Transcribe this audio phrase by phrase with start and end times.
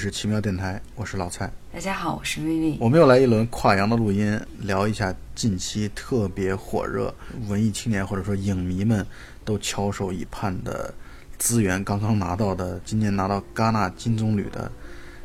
[0.00, 1.50] 是奇妙电台，我是老蔡。
[1.72, 2.76] 大家好，我是薇薇。
[2.78, 7.12] 我们又来一轮跨洋的录音，聊一下近期特别火热、
[7.48, 9.04] 文艺青年或者说影迷们
[9.44, 10.94] 都翘首以盼的
[11.36, 14.70] 资源，刚刚拿到的，今年拿到戛纳金棕榈的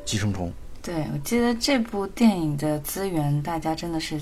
[0.09, 0.50] 《寄生虫》。
[0.81, 4.20] 对，我记得这部电影的资源，大家真的是。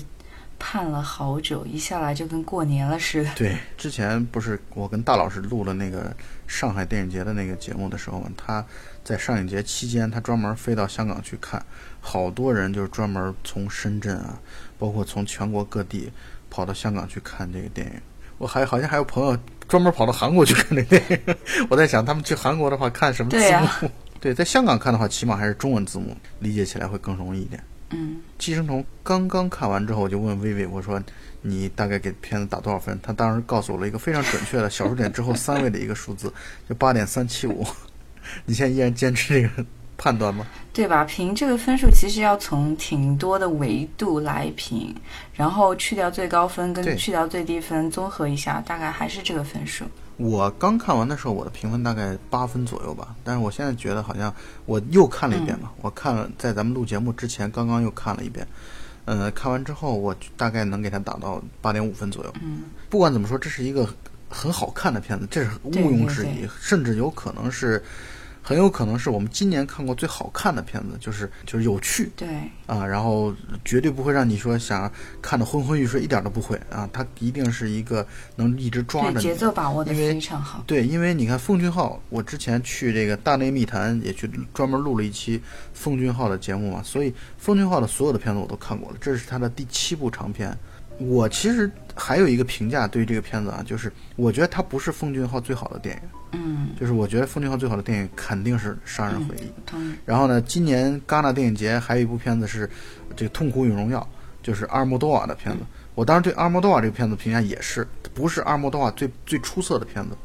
[0.64, 3.30] 盼了好久，一下来就跟过年了似的。
[3.34, 6.14] 对，之前不是我跟大老师录了那个
[6.46, 8.64] 上海电影节的那个节目的时候嘛，他
[9.04, 11.64] 在上影节期间，他专门飞到香港去看，
[12.00, 14.38] 好多人就是专门从深圳啊，
[14.78, 16.10] 包括从全国各地
[16.48, 17.92] 跑到香港去看这个电影。
[18.38, 21.36] 我还好像还有朋友专门跑到韩国去看这电影。
[21.70, 23.38] 我在想，他们去韩国的话看什么字
[23.82, 23.90] 幕？
[24.20, 27.62] 对，在香港看的话，起码还是中文字幕，理解起来会更容易一点。
[27.90, 31.02] 嗯，寄生虫刚刚看完之后，我就问薇薇，我说
[31.40, 32.98] 你大概给片子打多少分？
[33.02, 36.32] 他当时告诉我了一个非常准确的小数点之后三位的一个数字，
[36.68, 37.66] 就八点三七五。
[38.46, 39.64] 你现在依然坚持这个
[39.96, 40.46] 判断吗？
[40.72, 41.04] 对吧？
[41.04, 44.94] 评这个分数其实要从挺多的维度来评，
[45.34, 49.84] 然后去掉最高分跟去掉最低分，综合一下，大概还是这个分数。
[50.16, 53.14] 我刚看完的时候，我的评分大概八分左右吧。
[53.22, 58.46] 但是我现在觉得好像我又看了一遍嘛，我看了在咱们录节目之前刚刚又看了一遍，
[59.04, 62.32] 呃，看完之后我大概能给它打到八点五分左右。
[62.40, 63.86] 嗯，不管怎么说，这是一个
[64.28, 67.82] 很好看的片子，这是毋庸置疑，甚至有可能是。
[68.42, 72.28] 很有可能是我们今年看过最好看的片子，就是就是有趣，对
[72.66, 73.32] 啊，然后
[73.64, 74.90] 绝对不会让你说想
[75.22, 80.64] 看的昏昏欲睡，一点都不会啊，它一定是一个能一直抓着节奏把握的非常好。
[80.66, 85.40] 对，因为你看奉俊昊，我之前去这个大内密谈也去专门录了一期
[85.72, 90.56] 奉俊昊的节目嘛，所以奉俊昊的所有的片子我都看过了，这是他的第七部长片。
[90.98, 96.02] 我其实还有一个评价对于这个片子啊，就是我觉得它不是奉俊昊最好的电影。
[96.34, 99.46] 嗯，就是我觉得奉俊昊最好的电影肯定是《杀人回忆》。
[99.74, 99.96] 嗯。
[100.06, 102.68] 然后呢，今年戛纳电影节还有一部片子是
[103.14, 104.00] 这个《痛苦与荣耀》，
[104.46, 105.64] 就是阿尔莫多瓦的片子。
[105.94, 110.16] 我当时对阿尔莫多瓦这个片子评价也是，不是阿尔莫多瓦最最出色的片子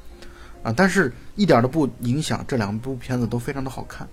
[0.64, 4.08] 啊，但是一点都不影响这两部片子都非常的好看。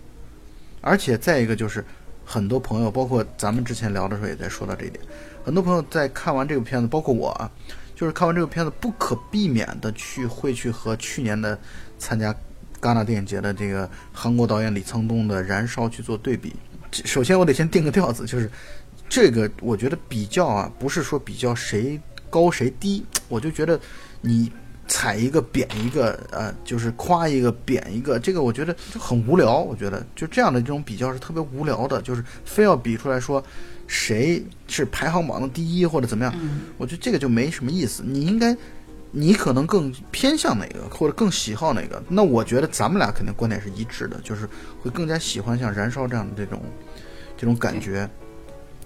[0.81, 1.85] 而且再一个就是，
[2.25, 5.01] 很多朋友，包括咱们之前聊的时候也在说到这一点，
[5.45, 7.51] 很多朋友在看完这个片子，包括我啊。
[7.97, 11.57] 就是看完这个片子，不可避免的去会去和去年的
[11.97, 12.35] 参加
[12.81, 16.53] 戛纳电影节的这个韩国导演李沧东的《燃烧》去做对比。
[16.91, 18.51] 首先，我得先定个调子，就是
[19.09, 23.79] 这个我觉得比较啊，不是说比较谁高谁低，我就觉得
[24.21, 24.51] 你
[24.89, 29.59] 踩一个贬一个，呃，就是夸一个贬一个，这个我觉得很无聊。
[29.61, 33.43] 我觉得就这样的这种比较是特别无聊的，就是非要比出来说。
[33.87, 36.35] 谁是排行榜的第一或者怎么样？
[36.79, 38.03] 我觉得这个就没什么意思。
[38.05, 38.57] 你应该，
[39.11, 42.03] 你可能更偏向哪个，或者更喜好哪个？
[42.09, 44.49] 那我觉得咱们俩肯定观点是一致的，就是
[44.83, 46.61] 会更加喜欢像《燃烧》这样的这种
[47.37, 48.09] 这种感觉，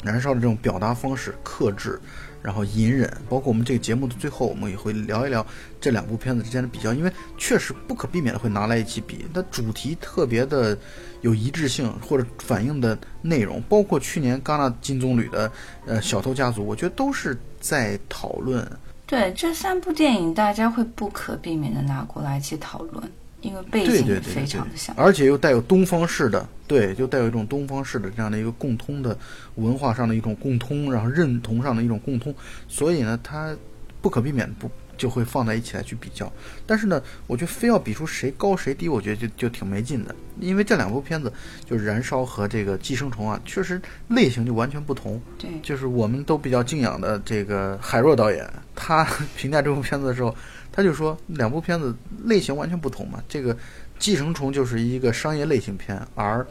[0.06, 2.00] 《燃烧》的这种表达方式，克制。
[2.40, 5.44] 然后隐忍，包括我们这个节目的最后，我们也会聊一聊
[5.80, 9.26] 这两部片子之间的比较，因为确实不可避免的会拿来一起比。
[9.34, 10.78] 它主题特别的
[11.20, 15.50] 有一致性，或者反映的内容，包括去年戛纳金棕榈的
[15.86, 18.66] 呃《小偷家族》，我觉得都是在讨论。
[19.06, 23.02] 对这三部电影，大家会不可避免的拿过来一起讨论。
[23.40, 29.16] 因为背景非常的像，而且又带有东方式的，对，就带有一种东方式的这样的一个共通的
[29.54, 32.34] 文化上的一种共通，然后认同上的一种共通，
[32.66, 33.56] 所以呢，它
[34.02, 34.68] 不可避免不
[34.98, 36.30] 就会放在一起来去比较。
[36.66, 40.14] 但是呢，我觉得非要比出谁高谁低，我觉得就就挺没劲的。
[40.38, 41.32] 因为这两部片子
[41.64, 45.18] 就是《燃烧》和这个《寄生虫》啊，确实类型就完全不同。
[45.38, 50.36] 对，就是我们都比较敬仰的这个海若导演，他评价这部片子的时候。
[50.70, 51.92] 他就说两部片子
[52.22, 53.52] 类型完全不同嘛，这个
[53.98, 56.46] 《寄生虫》就是一个商业类型片，而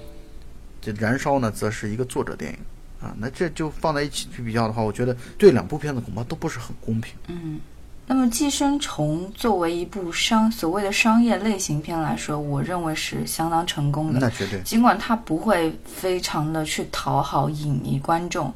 [0.81, 2.57] 这《燃烧》呢则是一个作者电影
[2.99, 3.15] 啊。
[3.17, 7.15] 那这就放在一起去比较的话，我觉得对两部片子恐怕都不是很公平。
[7.27, 7.57] 嗯，
[8.09, 14.19] 那么《寄生虫》作为一部商所谓的商业类型片来说，我认为是相当成功的。
[14.21, 18.53] 那绝对，尽管它不会非常的去讨好影迷观众。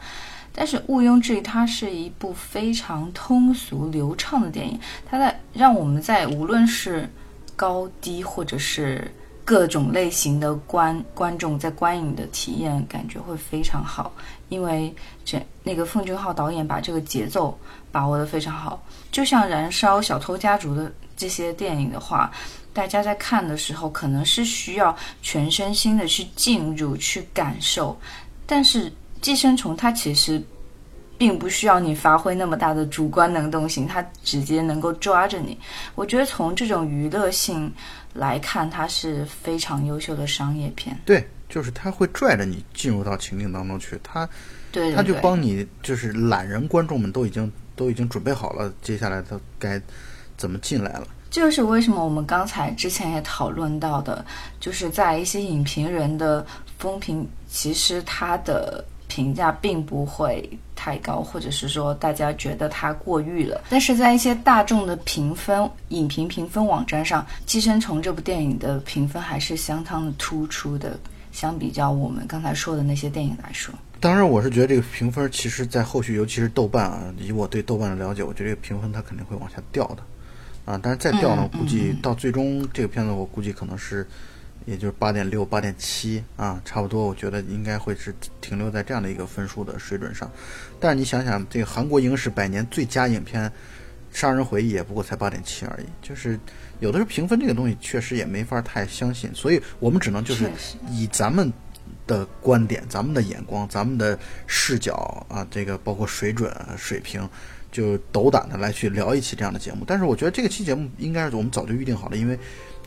[0.54, 4.80] 但是毋庸置疑，它是一部非常通俗流畅的电影。
[5.06, 7.10] 它在让我们在无论是
[7.58, 9.14] 高低或者是
[9.52, 14.10] 各种类型的观观众在观影的体验感觉会非常好，
[14.48, 14.96] 因为
[15.26, 17.60] 这那个奉俊昊导演把这个节奏
[17.92, 18.82] 把握的非常好。
[19.12, 22.32] 就像《燃烧》《小偷家族》的这些电影的话，
[22.72, 28.00] 大家在看的时候可能是需要全身心的去进入去感受，
[28.46, 28.90] 但是。
[29.22, 30.42] 寄生虫它其实
[31.16, 35.56] 并不需要你发挥那么大的主观能动性，它直接能够抓着你。
[35.94, 37.72] 我觉得从这种娱乐性
[38.14, 41.00] 来看，它是非常优秀的商业片。
[41.06, 44.28] 对，就是他会拽着你进入到情境当中去，他
[44.72, 49.82] 对对他就帮你，就是懒人观众们都已经都已经准备好了，接下来他该
[50.38, 51.08] 怎么进来了。
[51.30, 54.26] 这就是为什么我们刚才之前也讨论到的，
[54.60, 56.46] 就是在一些影评人的
[56.78, 63.60] 风评，其实他的评价并不会太高，或者是说大家觉得它过誉了。
[63.70, 70.98] 但是在一些大众的评分、影评评分网站上，《寄生虫》这部电影的评分还是相当的突出的，
[71.34, 73.76] 相比较我们刚才说的那些电影来说。
[74.00, 80.04] 当然，我是觉得这个评分，其实在后续，尤其是豆瓣啊，以我对豆瓣的了解，我觉得这个评分它肯定会往下掉的，
[80.64, 84.08] 啊，但是再掉呢，嗯估计嗯到最终这个片子，我估计可能是，
[84.66, 90.30] 也就是八点六、八点七啊，差不多，我觉得应该会是停留在这样的一个分数的水准上。
[90.80, 93.50] 但是你想想，这个韩国影史百年最佳影片
[94.12, 96.40] 《杀人回忆》也不过才八点七而已，就是
[96.80, 100.50] 有的时候评分这个东西确实也没法太相信，所以我们只能就是
[100.90, 101.52] 以咱们
[102.06, 104.18] 的观点、咱们的眼光、咱们的
[104.48, 107.28] 视角啊，这个包括水准、啊、水平，
[107.72, 109.84] 就斗胆的来去聊一期这样的节目。
[109.88, 112.38] 但是我觉得这个期节目应该是我们早就预定好了，因为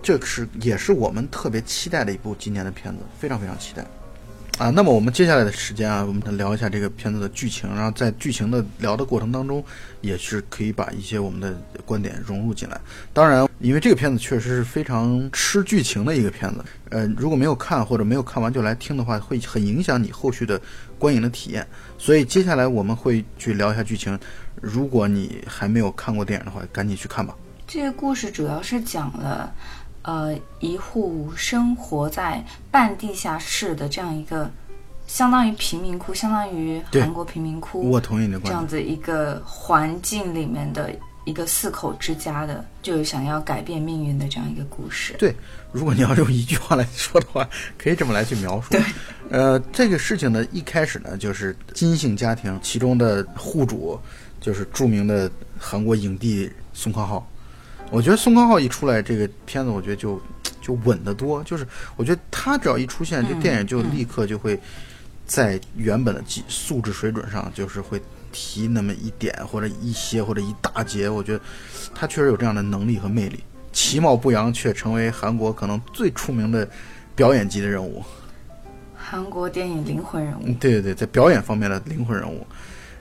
[0.04, 3.82] 这是也是我们特别期待的一部今年的片子，非常非常期待。
[4.58, 9.64] 啊，那么我们接下来的时间啊，我们聊一下这个片子的剧情，然后在剧情的聊的过程当中，
[10.02, 11.56] 也是可以把一些我们的
[11.86, 12.78] 观点融入进来。
[13.14, 20.60] 当然，因为这个片子确实是非常吃剧情的一个片子，呃，如果没有看或者没有看完就来听的话，会很影响你后续的
[20.98, 21.66] 观影的体验。
[21.98, 24.16] 所以接下来我们会去聊一下剧情。
[24.60, 27.34] 如果你还没有看过电影的话，赶紧去看吧。
[27.66, 29.52] 这个故事主要是讲了，
[30.04, 34.50] 呃，一户生活在半地下室的这样一个，
[35.06, 38.66] 相当于贫民窟，相当于韩国贫民窟我同意你的这样。
[38.66, 45.14] 子一个环境里面的一个四口之家的，就是想要改变命运的这样一个故事。
[45.18, 45.34] 对，
[45.72, 47.48] 如果你要用一句话来说的话，
[47.78, 48.72] 可以这么来去描述。
[48.72, 48.82] 对，
[49.30, 53.98] 呃，这个事情呢，一开始呢，就是金姓家庭，其中的户主
[54.38, 57.26] 就是著名的韩国影帝宋康昊。
[57.90, 60.20] 我觉得宋康昊一出来，这个片子我觉得就
[60.60, 61.42] 就稳得多。
[61.44, 61.66] 就是
[61.96, 64.58] 我觉得他只要一出现，这嗯电影就立刻就会
[65.26, 68.00] 在原本的技素质水准上，就是会
[68.32, 71.08] 提那么一点或者一些或者一大截。
[71.08, 71.40] 我觉得
[71.94, 73.42] 他确实有这样的能力和魅力。
[73.72, 76.68] 其貌不扬，却成为韩国可能最出名的
[77.14, 78.02] 表演级的人物。
[78.96, 82.46] 韩国电影灵魂人物嗯，对对对，在表演方面的灵魂人物。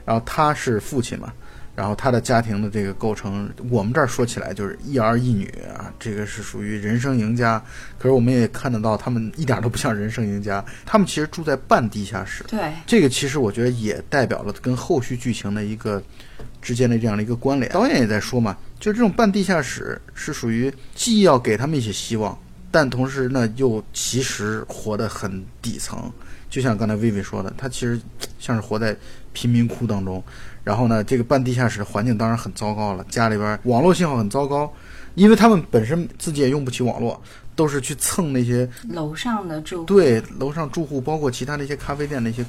[0.04, 1.32] 然后他是父亲嘛，
[1.74, 7.60] 然后他的家庭的这个构成，我们这儿说起来就是一儿一女啊，这个是属于人生赢家。
[7.98, 12.44] 可是我们也看得到，他们一点都不像人生赢家，他们其实住在半地下室。
[12.46, 16.00] 对，这个其实我觉得也代表了跟后续剧情的一个
[16.62, 17.72] 之间的这样的一个关联。
[17.72, 22.38] 导演也在说嘛，就这种半地下室是属于既要给他们一些希望，
[22.70, 26.12] 但同时呢又其实活得很底层。
[26.48, 28.00] 就像刚才薇薇说的，他其实
[28.38, 28.96] 像是活在
[29.32, 30.22] 贫民窟当中。
[30.64, 34.72] 然后呢，这个半地下室的环境当然很糟糕了，家里边网络信号很糟糕，
[35.14, 37.20] 因为他们本身自己也用不起网络，
[37.54, 42.42] 都是去蹭那些楼上的住户对，楼上住户包括其他的一些咖啡店的一些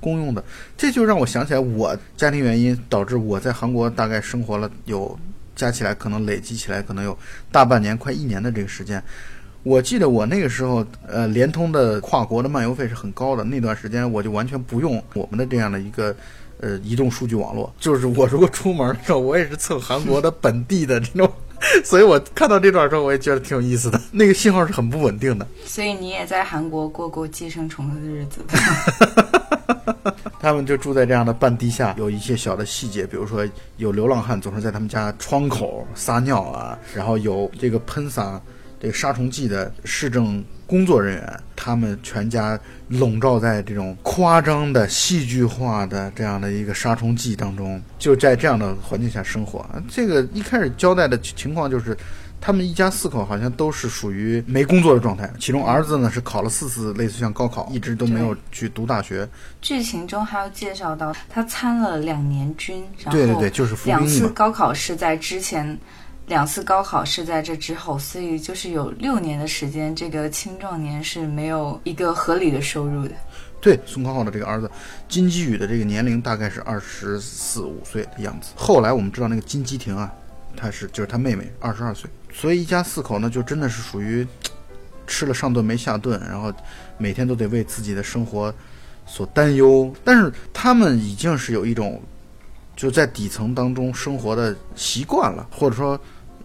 [0.00, 0.42] 公用的，
[0.78, 5.18] 这就让我想起来我家庭原因导致我在韩国大概生活了有
[5.54, 7.16] 加起来可能累积起来可能有
[7.52, 9.02] 大半年快一年的这个时间。
[9.62, 16.16] 我记得我那个时候，呃，联通的跨国的漫游费是很高的，那段时间我就完全不用我们的这样的一个。
[16.60, 21.32] 呃，移动数据网络，就是我如果出门的时候，我也是蹭韩国的本地的这种，
[21.84, 24.00] 所以我看到这段时候，我也觉得挺有意思的。
[24.10, 28.40] 那个信号是很不稳定的，所以你也在韩国过过寄生虫的日子。
[30.40, 33.46] 他们就住在这样的半地下，有一些小的细节，比如说
[33.76, 38.40] 有流浪汉总是在他们家窗口撒尿啊，然后有这个喷洒
[38.80, 42.58] 这个杀虫剂的市政工作人员，他们全家
[42.88, 49.64] 笼罩在这种夸张的、戏剧化的这样的一个杀虫剂当中，就在这样的环境下生活。
[49.88, 51.96] 这个一开始交代的情况就是。
[52.40, 59.28] 他们一家四口好像都是属于没工作的状态，其中儿子呢是考了四次类似像高考，一直都没有去读大学。
[59.60, 64.32] 剧情中还要介绍到，他参了两年军，然后对对对，就是服两次兵役嘛。
[64.36, 65.76] 高考是在之前，
[66.28, 73.14] 两次高考是在这之后，所以就是有六年的时间，这个青壮年是没有一个合理的收入的。
[73.60, 74.70] 对，宋康昊的这个儿子
[75.08, 78.50] 金基宇的这个年龄大概是二十四五岁的样子。
[78.54, 80.12] 后来我们知道那个金基婷啊，
[80.54, 82.08] 他是就是他妹妹，二十二岁。
[82.32, 84.24] 所以一家四口呢，就真的是属于
[85.06, 86.52] 吃了上顿没下顿，然后
[86.98, 88.54] 每天都得为自己的生活
[89.06, 89.92] 所担忧。
[90.04, 92.00] 但是他们已经是有一种
[92.76, 95.98] 就在底层当中生活的习惯了，或者说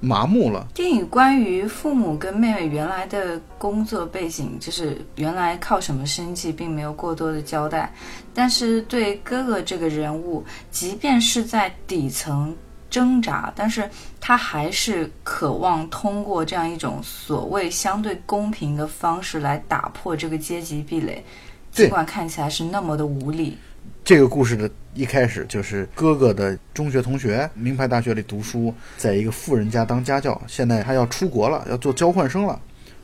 [0.04, 0.68] 麻木了。
[0.74, 7.90] 电影关于父母跟妹妹原来的工作背景，就是原来靠什么生计，并没有过多的交代。
[8.34, 12.54] 但是对哥哥这个人物，即便是在底层
[12.90, 21.24] 挣扎，但是他还是渴望通过这样一种所谓相对公平的方式来打破这个阶级壁垒，
[21.72, 23.58] 尽管看起来是那么的无力。
[24.06, 32.60] 这个故事的一开始就是哥哥的中学同学，名牌大学里读书，在一个富人家当家教，现在他要出国了，要做交换生了，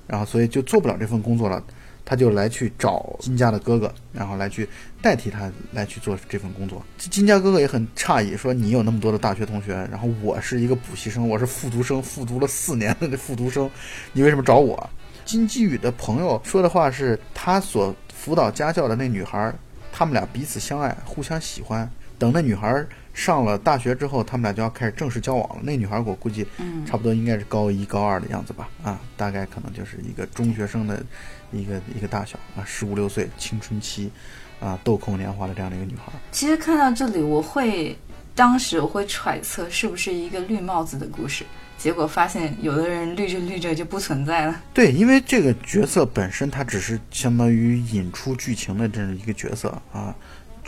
[0.06, 1.64] 然后所以就做不了这份工作了，
[2.04, 4.68] 他就来去找金家的哥哥，然后来去
[5.02, 6.84] 代替他来去做这份工作。
[6.98, 13.72] 金家哥哥也很诧异，说你有那么多的大学同学，然后我是一个补习生，我是复读生，复读了四年的这复读生，
[14.12, 14.90] 你为什么找我？
[15.24, 19.54] 金基宇的朋友说的话是他所辅导家教的那女孩，
[20.00, 21.92] 他们俩彼此相爱，互相喜欢。
[22.18, 25.58] 等那女孩上了大学之后，他们俩就要开始正式交往了。
[25.62, 31.04] 那女孩我估计，嗯差不多应该是高一、高二的样子吧，啊，大概可能就是一个中学生的
[31.52, 34.10] 一个一个大小啊，十五六岁青春期，
[34.62, 36.14] 啊，豆蔻年华的这样的一个女孩。
[36.32, 37.98] 其实看到这里，我会
[38.36, 41.44] 当时我会揣测是不是一个绿帽子的故事，
[41.78, 44.62] 结果发现有的人绿着绿着就不存在了。
[44.74, 50.16] 对，因为这个角色本身，它只是相当于引出剧情的这样一个角色啊，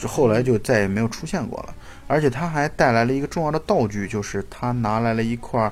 [0.04, 1.74] 后来就再也没有出现过了。
[2.08, 5.72] 而且他还带来了一个重要的道具，就是他拿来了一块儿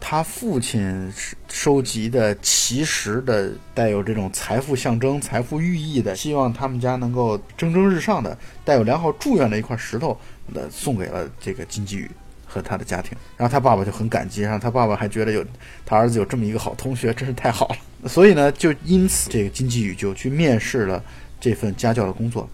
[0.00, 1.12] 他父亲
[1.48, 10.18] 收集的奇石的，带有这种财富象征、财富寓意的，希望他们家能够蒸蒸日上的，带有良好祝愿的一块石头，
[10.54, 12.10] 呃，送给了这个金基宇。
[12.48, 15.44] 和他的家庭，然后他爸爸就很感激，然后他爸爸还觉得有
[15.84, 18.08] 他儿子有这么一个好同学，真是太好了。
[18.08, 21.02] 所以呢，就因此这个金基宇就去面试了
[21.40, 22.48] 这份家教的工作。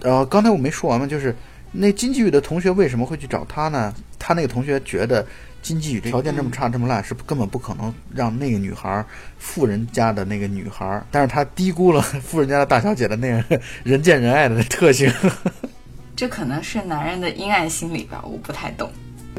[0.00, 1.34] 呃，刚才我没说完嘛，就是
[1.70, 3.94] 那金基宇的同学为什么会去找他呢？
[4.18, 5.24] 他那个同学觉得
[5.62, 9.02] 金基宇条件这么差、这么烂，是根本不可能让那个女孩
[9.38, 15.10] 富人家的那个女孩，但是他低估了 富人家的大小姐的那个 人见人爱的特性。
[16.16, 18.90] 这可能是男人的阴暗心理吧，我不太懂。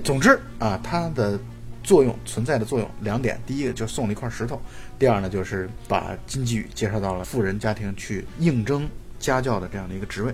[0.03, 1.38] 总之啊，它的
[1.84, 4.57] 作用存在的作用两点：第一个就送了一块石头；
[5.00, 10.31] 第二呢，就是把金基宇介绍到了富人家庭去应征家教的这样的一个职位。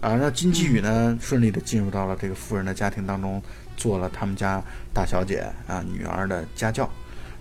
[0.00, 3.42] 啊，那金基宇呢，顺利的进入到了这个富人的家庭当中，
[3.76, 4.62] 做了他们家
[4.92, 6.88] 大小姐啊女儿的家教，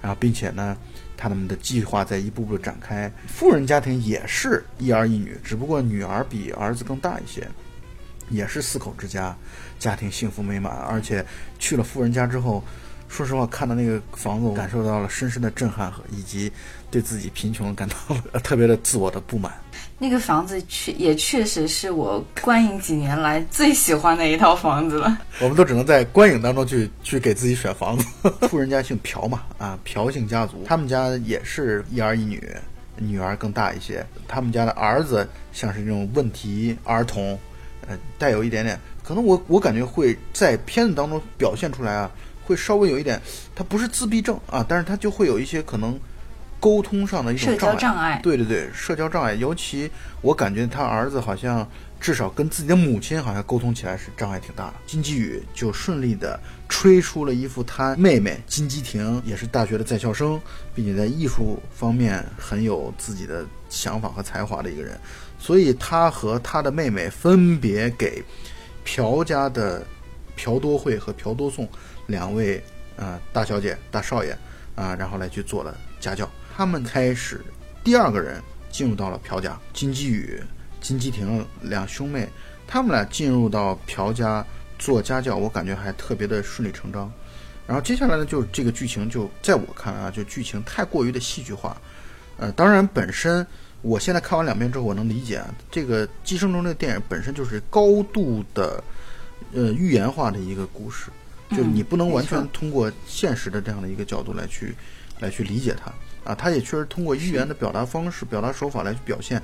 [0.01, 0.75] 然后并且呢，
[1.15, 3.11] 他们的计划在一步步展开。
[3.27, 7.47] 富人家庭也是一儿一女，只不过女儿比儿子更大一些。
[8.33, 9.35] 也是四口之家，
[9.79, 11.23] 家庭幸福美满，而且
[11.59, 12.63] 去了富人家之后，
[13.07, 16.51] 说实话，看到那个房子，我感受到了深深的震撼和以及
[16.89, 17.95] 对自己贫穷感到
[18.31, 19.53] 了特别的自我的不满。
[19.99, 25.17] 那个房子确也确实是我观影几年来最喜欢的一套房子了。
[25.39, 28.05] 我们都只能在观影当中去去给自己选房子。
[28.49, 32.43] 富人家姓朴嘛，啊，朴姓家族，他们家也是一儿一女，
[32.97, 34.05] 女儿更大一些。
[34.27, 37.39] 他们家的儿子像是这种问题儿童。
[37.87, 42.09] 呃，带有一点点，可能我我感觉会在片子当中表现出来啊，
[42.45, 43.21] 会稍微有一点，
[43.55, 45.99] 他不是自闭症啊，但是他就会有一些可能
[46.59, 48.19] 沟通上的一种障碍。
[48.23, 49.89] 对对对，社交障碍，尤其
[50.21, 51.67] 我感觉他儿子好像
[52.03, 54.73] 至少跟自己的母亲好像沟通起来是障碍挺大的。
[54.85, 60.37] 金基宇就顺利的吹出了一副他妹妹金基婷也是大学的在校生，
[60.75, 64.99] 并且在艺术方面很有自己的想法和才华的一个人。
[65.39, 68.21] 所以他和他的妹妹分别给
[68.83, 69.81] 朴家的
[70.35, 71.65] 朴多惠和朴多颂
[72.07, 72.61] 两位
[72.97, 74.37] 呃大小姐、大少爷
[74.75, 76.29] 啊、然后来去做了家教。
[76.53, 77.39] 他们开始
[77.81, 80.43] 第二个人进入到了朴家，金基宇、
[80.83, 82.29] 金基婷两兄妹，
[82.67, 84.45] 他们俩进入到朴家
[84.77, 87.11] 做家教，我感觉还特别的顺理成章。
[87.65, 91.75] 然后接下来呢，就是这个剧情就在我看来啊，就剧情太过于的戏剧化。
[92.37, 93.43] 呃，当然本身。
[93.85, 98.81] 我现在看完两遍之后，我能理解啊，这个《寄生虫》这个电影本身就是高度的，
[99.51, 101.11] 呃，寓言化的一个故事，
[101.49, 104.73] 就是你不能完全通过现实的这样的一个角度来去，
[105.19, 105.91] 来去理解它
[106.23, 106.33] 啊。
[106.33, 109.43] 它也确实通过寓言的表达方式、表达手法来去表现，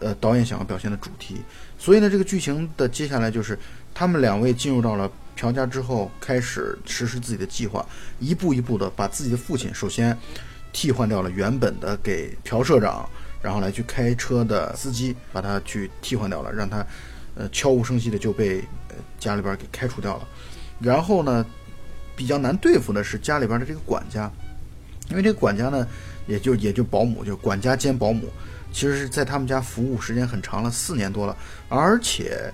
[0.00, 1.36] 呃，导演想要表现的主题。
[1.78, 3.58] 所以呢，这个剧情的接下来就是
[3.94, 7.84] 他们两位进入到了朴家之后，开始实施自己的计划，
[8.18, 10.16] 一步一步的把自己的父亲首先
[10.72, 13.08] 替换掉了原本的给朴社长。
[13.42, 16.86] 然后来去开车的司机把他去替换掉了，让他，
[17.34, 20.28] 呃，悄无声息的就被呃家里边给开除掉了。
[20.78, 21.44] 然后呢，
[22.14, 24.30] 比较难对付的是家里边的这个管家，
[25.10, 25.84] 因为这个管家呢，
[26.28, 28.28] 也就也就保姆，就管家兼保姆，
[28.72, 31.36] 其实是在他们家服务时间很长了，四年多了，
[31.68, 32.52] 而且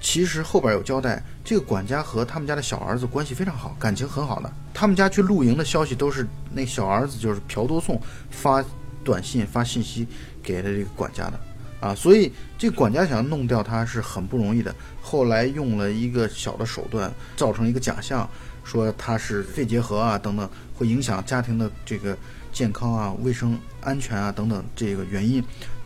[0.00, 4.50] 其实后边有交代，这个管家和他们家的小儿子关系非常好，感情很好的。
[4.72, 8.00] 他们家去露营的消息都是那小儿子就是朴多颂
[8.30, 8.64] 发
[9.02, 10.06] 短信发信息
[10.42, 11.40] 给了这个管家的
[11.80, 14.74] 啊，所以这个管家想要弄掉他是很不容易的。
[15.02, 18.28] 后来用了一个小的手段，造成一个假象，
[18.62, 22.16] 说他是肺结核啊等等，会影响家庭的这个
[22.52, 25.42] 健康啊、卫生安全啊等等这个原因，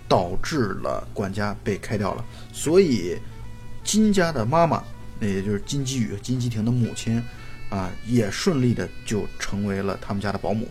[0.09, 2.25] 导致了管家被开掉了。
[2.53, 3.17] 所以。
[3.85, 4.81] 金家的妈妈，
[5.19, 7.21] 那也就是金基宇、金基廷的母亲，
[7.69, 10.69] 啊，也顺利的就成为了他们家的保姆。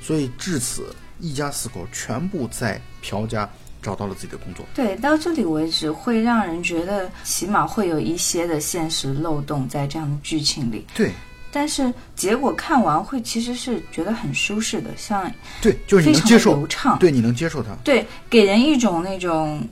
[0.00, 3.50] 所以至此，一家四口全部在朴家
[3.82, 4.64] 找到了自己的工作。
[4.76, 10.86] 对，到这里为止，会让人觉得起码会有一些的现实漏洞在这样的剧情里。
[10.94, 11.10] 对，
[11.52, 15.30] 但是结果看完会其实是觉得很舒适的，像
[15.60, 19.62] 对，就是你能接受，流畅，对，你能接受它，对，给人一种那种。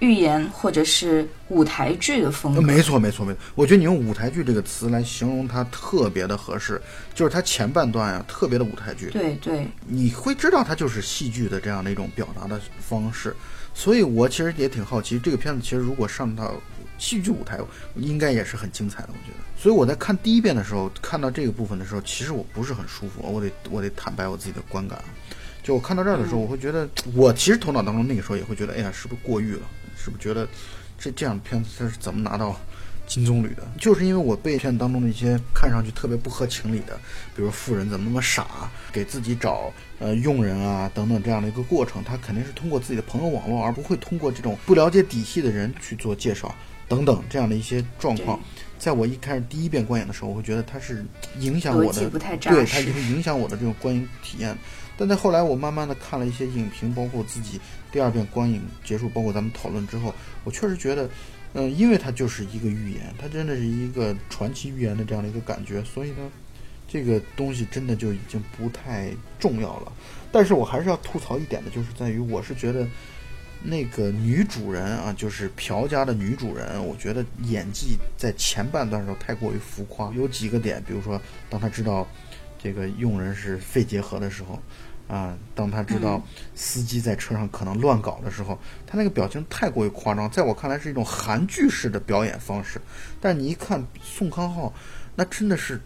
[0.00, 3.38] 寓言或者是舞台剧的风格，没错没错没错。
[3.54, 6.80] 我觉得你用舞台剧这个词来形容它特别的合适，
[7.14, 9.10] 就是它前半段呀特别的舞台剧。
[9.10, 13.36] 对对，你会知道它就是戏剧的这样的一种表达的方式。
[13.74, 16.54] 所以我其实也挺好奇，这个片子其实如果上到
[17.00, 17.58] 戏剧舞台，
[17.96, 19.08] 应该也是很精彩的。
[19.08, 23.22] 我觉得，所以我在看第一遍的时候，看到这个部分的时候，其实我不是很舒服。
[23.22, 25.02] 我得我得坦白我自己的观感。
[25.62, 29.62] 就我看到这儿的时候，我会觉得，我其实头脑当中那个时候也会觉得，哎呀，是不是过誉了？
[29.96, 30.46] 是不是觉得
[30.98, 32.58] 这这样的片子它是怎么拿到
[33.06, 33.62] 金棕榈的？
[33.78, 36.98] 就是因为我被片当中的一些看上去特别不合情理的，
[37.36, 46.54] 比如富人怎么那么傻，给自己找呃佣人啊等等这样的一个过程，他肯定是通过自己的朋友网络，而不会通过这种不了解底细的人去做介绍
[46.90, 48.38] 等等这样的一些状况。
[48.78, 51.04] 在我一开始第一遍观影的时候，我会觉得它是
[51.38, 54.56] 影响我的，对它就会影响我的这种观影体验。
[54.96, 57.60] 但在后来，我慢慢的看了一些影评，包括自己
[57.92, 61.08] 第二遍观影结束，包括咱们讨论之后，我确实觉得，
[61.52, 66.30] 嗯，因为它就是一个预言，它真的是一个传奇预言的这样的一个感觉，所以呢，
[66.88, 69.92] 这个东西真的就已经不太重要了。
[70.32, 72.86] 但是我还是要吐槽一点的，就是在于我是觉得
[73.62, 82.06] 那个女主人啊，就是朴家的女主人，我觉得演技在前半段的时候太过于浮夸，有几个点，比如说当她知道
[82.62, 84.58] 这个佣人是肺结核的时候。
[85.08, 86.22] 啊，当他知道
[86.54, 92.80] 司机在车上可能乱搞的时候，他那个表情太过于夸张，在我看来是一种韩剧式的表演方式。
[93.20, 94.72] 但你一看宋康昊，
[95.16, 95.80] 那真的是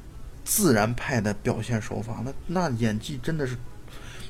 [0.45, 3.57] 自然派的表现手法，那那演技真的是，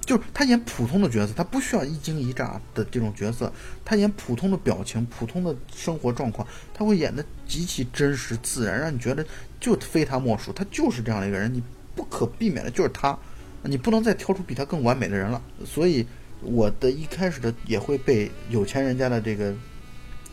[0.05, 3.53] 就是他演普通的角色，他不需要一惊一乍的这种角色，
[3.85, 9.25] 他演普通的表情、普通的生活状况，他会演的极其真实自然，让你觉得
[9.59, 11.63] 就非他莫属，他就是这样的一个人，你
[11.95, 13.19] 不可避免的就是他。
[13.67, 16.07] 你不能再挑出比他更完美的人了，所以
[16.43, 19.55] 我的一开始的也会被有钱人家的这个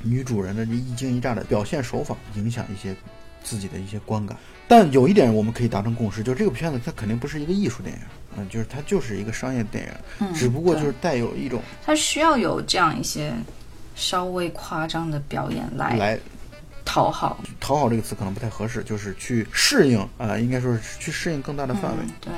[0.03, 2.93] 女主人的这一惊一乍的表现手法影响一些
[3.41, 4.35] 自己的一些观感。
[4.67, 8.01] 但有一点我们可以达成共识，就这个片子它肯定不是一个艺术电影，
[8.37, 13.33] 嗯，就是它就是一个商业电影，嗯，只不过就是带有一种它需要有这样一些
[13.95, 16.19] 稍微夸张的表演来来
[16.85, 17.39] 讨好。
[17.59, 22.33] 讨好这个词可能不太合适，就是去适应啊，应该说是去适应更大的范围，对。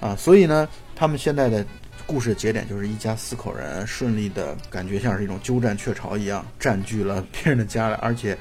[0.00, 1.64] 啊，所以呢，他们现在的
[2.06, 8.36] 故事节点就是一家四口人顺利的感觉像是一种鸠占鹊巢一样，占据了别人的家了，而且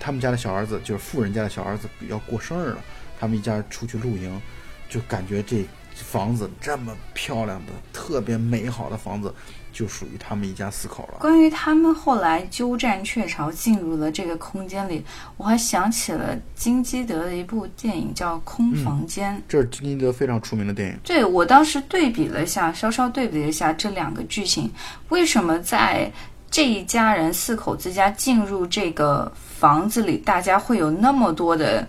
[0.00, 2.78] 他们家的小儿子就是富人家的小儿子要过生日了，
[3.20, 4.40] 他们一家出去露营，
[4.88, 9.32] 就感觉这房子这么漂亮的、特别美好的房子。
[9.74, 11.18] 就属于他们一家四口了。
[11.18, 15.04] 关于他们后来鸠占鹊巢进入了这个空间里，
[15.36, 20.98] 我还想起了金基德的一部电影叫《空房间》，这是金基德非常出名的电影。
[21.02, 24.70] 对我当时对比了一下，稍稍对比了一下这两个剧情，
[25.08, 26.08] 为什么在
[26.52, 31.84] 这一家人四口之家进入这个房子里，大家会有那么多的？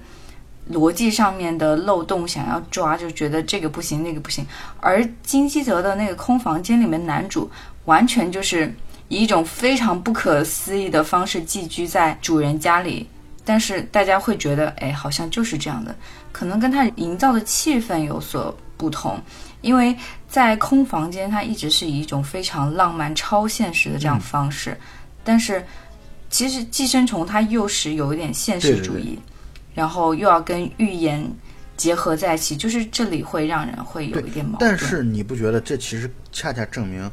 [0.71, 4.45] 逻辑上面的漏洞想要抓，就觉得这个不行，那个不行。
[4.79, 7.49] 而金基德的那个空房间里面，男主
[7.85, 8.73] 完全就是
[9.07, 13.07] 以一种非常不可思议的方式寄居在主人家里，
[13.43, 15.95] 但是大家会觉得，哎，好像就是这样的，
[16.31, 19.19] 可能跟他营造的气氛有所不同。
[19.61, 19.95] 因为
[20.27, 24.77] 在空房间，他一直是以一种非常浪漫、超现实的这样方式，
[25.23, 25.63] 但是
[26.29, 29.17] 其实寄生虫它又是有一点现实主义。
[29.75, 31.23] 然后又要跟预言
[31.77, 34.71] 结合在一起，就是这里会让人会有一点矛盾。
[34.71, 37.11] 但是你不觉得这其实恰恰证明，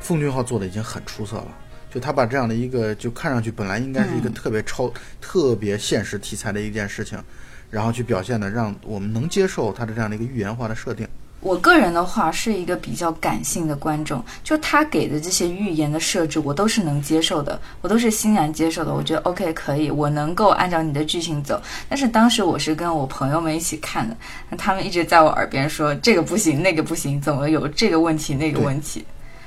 [0.00, 1.48] 奉俊昊做的已经很出色了？
[1.90, 7.22] 就他把这样的一个就看上去本来应该是一个特别超、特别现实题材的一件事情，
[7.70, 11.06] 然后去表现的让我们能接受他的这样的一个预言化的设定。
[11.40, 18.92] 我个人的话是一个比较感性的观众，就他给的这些预言的设置，我都是能接受的，我都是欣然接受的。
[18.92, 21.62] 我觉得 OK 可以，我能够按照你的剧情走。
[21.88, 24.16] 但是当时我是跟我朋友们一起看的，
[24.50, 29.04] 那他们一直在我耳边说这个不行，那个不行，怎么有这个问题那个问题。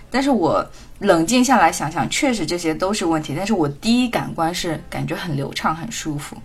[0.10, 0.66] 但是我
[1.00, 3.34] 冷静下来想想，确实这些都是问题。
[3.36, 6.38] 但是我第一感官是感觉很流畅、很舒服，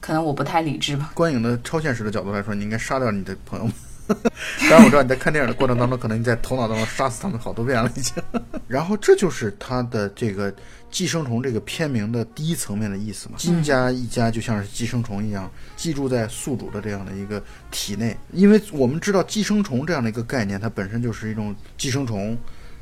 [0.00, 1.10] 可能我不太理智吧。
[1.12, 3.74] 观影的超现实的角度来说，你应该杀掉你的朋友们。
[4.68, 8.14] 当然我知道你在看电影的过程当中，可能你在头脑当中杀死他们好多遍了已经。
[8.68, 10.54] 然后这就是它的这个
[10.90, 13.36] 寄生虫这个片名的第一层面的意思嘛。
[13.38, 18.16] 金家一家就像是寄生虫一样，寄住在宿主的这样的一个体内。
[18.32, 22.36] 因为我们知道寄生虫这样的一个概念，它本身就是一种寄生虫，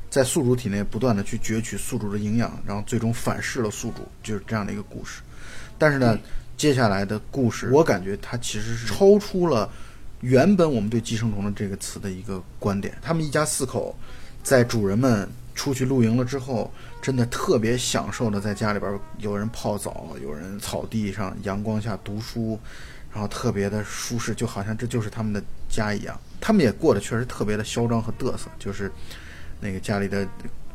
[0.09, 5.23] 在宿主体内不断的去攫取宿主的营养，然后最终反噬了宿主，就是这样的一个故事。
[5.79, 6.19] 但是呢，
[6.57, 9.71] 接下来的故事，我感觉它其实是超出了。
[10.21, 13.97] 原本我们对寄生虫的这个词的一个观点，他们一家四口，
[14.43, 22.59] 在主人们出去露营了之后，真的特别享受的在家里边，有人泡澡，有人草地上阳光下读书，
[23.11, 26.19] 然后特别的舒适，就好像这就是他们的家一样。
[26.39, 28.93] 他们也过得确实特别的嚣张和嘚瑟，就是
[29.59, 30.29] 那个家里的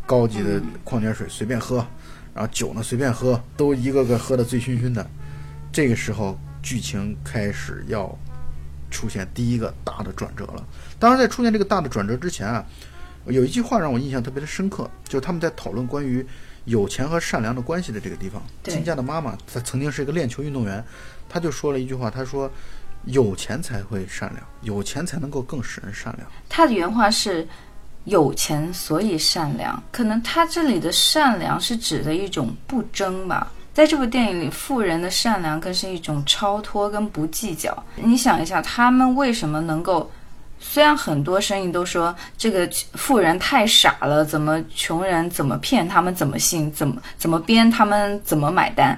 [0.08, 1.86] 高级的矿泉水随便喝，
[2.34, 5.08] 然后酒呢随便喝，都一个个喝得醉醺醺的。
[5.72, 8.18] 这个时候剧情开始要。
[8.96, 10.66] 出现第一个大的转折了。
[10.98, 12.66] 当然，在出现这个大的转折之前啊，
[13.26, 16.26] 有一句话让我印象特别的深刻，就是他们在讨论关于
[16.64, 18.42] 有钱和善良的关系的这个地方。
[18.64, 20.82] 金家的妈妈她曾经是一个练球运动员，
[21.28, 22.50] 她就说了一句话，她说
[23.04, 27.46] ：“有钱才会善良，有钱才能够更使人善良。”她的原话是
[28.06, 33.52] ：“有钱所以善良。”可能他这里的善良是指的一种不争吧。
[33.76, 37.78] 在这部电影里，富人的善良更是一种超脱跟不计较。
[37.96, 40.10] 你想一下，他们为什么能够？
[40.62, 48.98] 虽然很多声音都说这个富人太傻了，怎么穷人怎么骗他们怎么信，怎么怎么编他们怎么买单？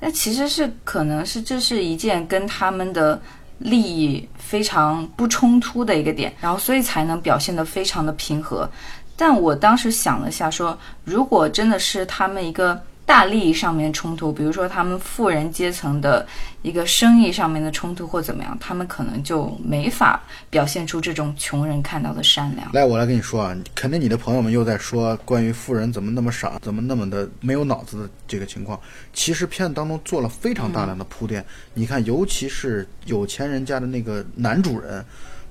[0.00, 3.22] 那其实是可能是这是一件跟他们的
[3.58, 8.68] 利益非常不冲突的一个点，然后所以才能表现得非常的平和。
[9.16, 12.82] 但我当时想了下，说如果真的是他们一个。
[13.08, 16.26] 大利益上面冲突，比如说他们富人阶层的
[16.60, 22.70] 一个生意上面的冲突或怎么样，他们可能就没法表现出这种穷人看到的善良。
[22.74, 28.78] 来，我来跟你说啊，肯定你的朋友们又在说关于富人怎么那么傻，怎么那么的没有脑子的这个情况。
[29.14, 31.42] 其实片子当中做了非常大量的铺垫。
[31.72, 35.02] 你看，尤其是有钱人家的那个男主人，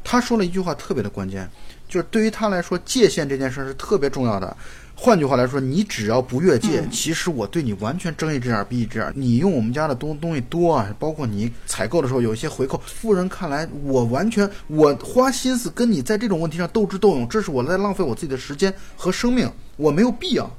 [0.04, 1.50] 他说了一句话特别的关键，
[1.90, 4.56] 就是对于他来说，界限这件事是特别重要的。
[5.00, 9.14] 换句话来说，你只要不越界，其实我对你完全睁一只眼闭一只眼。
[9.16, 12.82] 你用我们家的东东西多啊，包括你采购的时候有一些回扣。
[12.84, 20.50] 富人看来，我完全我花心思跟你在这种问题上斗智斗勇，这是我在浪费我自己的时间和生命，我没有必要，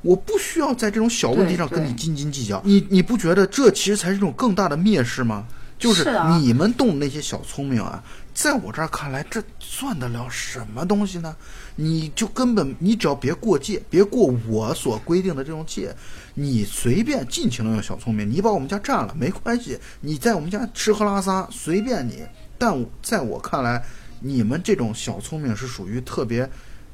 [0.00, 2.62] 我不需要在这种小问题上跟你斤斤计较。
[2.64, 5.46] 你你不觉得这其实才是一种更大的蔑视吗？
[5.78, 8.02] 就是你们动那些小聪明啊，
[8.34, 11.36] 在我这儿看来，这算得了什么东西呢？
[11.76, 15.94] 你就根本，你只要别过界，别过我所规定的这种界，
[16.34, 22.24] 你随便尽情的用小聪明，你把我们家占了没关系，你在我们家吃喝拉撒随便你。
[22.58, 23.84] 但在我看来，
[24.20, 26.48] 你们这种小聪明是属于特别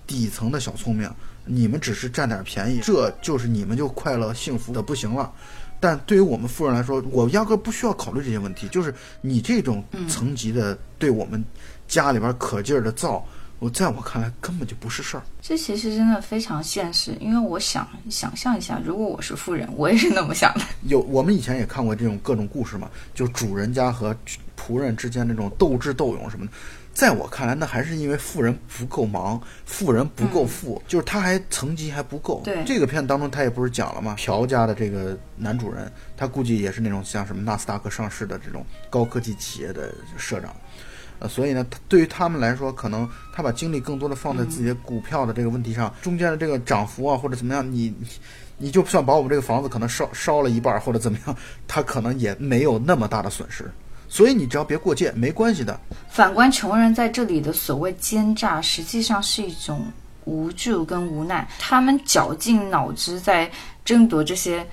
[0.07, 1.09] 底层的小聪明，
[1.45, 5.33] 你们只是占点便宜，这就是你们就快乐幸福的不行了。
[5.81, 11.45] 但对于我们富人来说，我压根不需要考虑这些问题，就是你这种层级的对我们
[11.87, 13.25] 家里边可劲儿的造。
[13.61, 17.11] 我在我看来根本就不是事儿，这其实真的非常现实。
[17.21, 20.61] 因为我想想象一下，如果我是富人，我也是那么想的。
[20.85, 24.17] 有我们以前也看过这种各种故事嘛，就主人家和
[24.57, 26.53] 仆人之间那种斗智斗勇什么的。
[26.99, 32.43] 在我看来，那还是因为富人不够忙，富人不够富，就是他还层级还不够。
[32.45, 34.17] 对这个片子当中，他也不是讲了吗？
[34.19, 40.53] 朴家的这个男主人，他估计也是那种像什么纳斯达克上市的这种高科技企业的社长。
[41.21, 47.95] 呃，所以呢，对于他们来说，可能他把精力更多的放在自己的股票的这个问题上，中间的这个涨幅啊，或者怎么样，你，
[48.57, 51.37] 你就算把我们这个房子可能烧烧了一半或者怎么样，
[51.69, 53.71] 他可能也没有那么大的损失。
[54.09, 55.79] 所以你只要别过界，没关系的。
[56.09, 59.87] 反观穷人在这里的所谓奸诈，实际上是一种
[60.25, 63.51] 无助跟无奈，他们绞尽脑汁在
[63.85, 64.67] 争夺这些。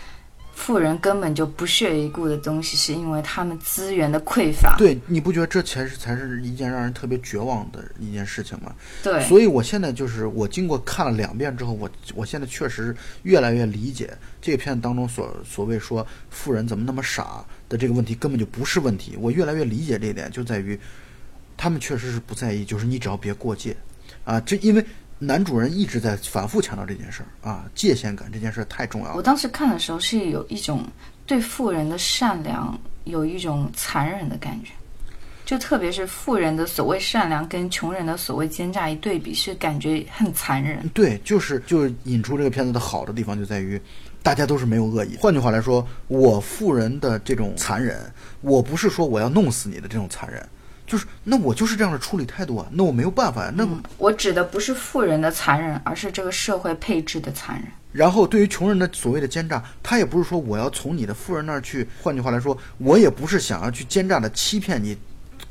[0.58, 4.74] 富人根本就不屑一顾的东西，是因为他们资源的匮乏。
[4.78, 8.74] 对，你不觉得这才是才是一件让人特别绝望的一件事情吗？
[9.04, 9.22] 对。
[9.26, 17.44] 所以我现在就是我经过看了两遍之后，我我现在确实越来越理解这个片子当中所所谓说富人怎么那么傻
[17.76, 19.18] 的这个问题根本就不是问题。
[19.20, 20.80] 我越来越理解这一点，就在于
[21.58, 23.76] 他们确实是不在意，就是你只要别过界，
[24.24, 24.86] 啊，这因为
[25.20, 29.16] 男主人一直在反复强调这件事儿啊，界限感这件事儿太重要了。
[29.16, 30.86] 我当时看的时候是有一种
[31.26, 34.72] 对富人的善良有一种残忍的感觉，
[35.46, 40.88] 就特别是富人的所谓善良跟穷人的所谓奸诈一对比，是感觉很残忍。
[40.90, 43.80] 对，就是就是引出这个片子的好的地方就在于，
[44.26, 45.16] 大家都是没有恶意。
[45.20, 48.12] 换句话来说，我富人的这种残忍，
[48.42, 50.44] 我不是说我要弄死你的这种残忍，
[50.88, 53.54] 就是那我就是这样的处理态度啊，那我没有办法呀。
[53.56, 53.68] 那
[54.00, 57.66] 我指的不是富人的残忍，而是这个社会配置的残忍。
[57.92, 64.98] 然后对于穷人的所谓的奸诈，他也不是说我要从你的富人那儿去，换句话来说，我也不是想要去奸诈的欺骗你。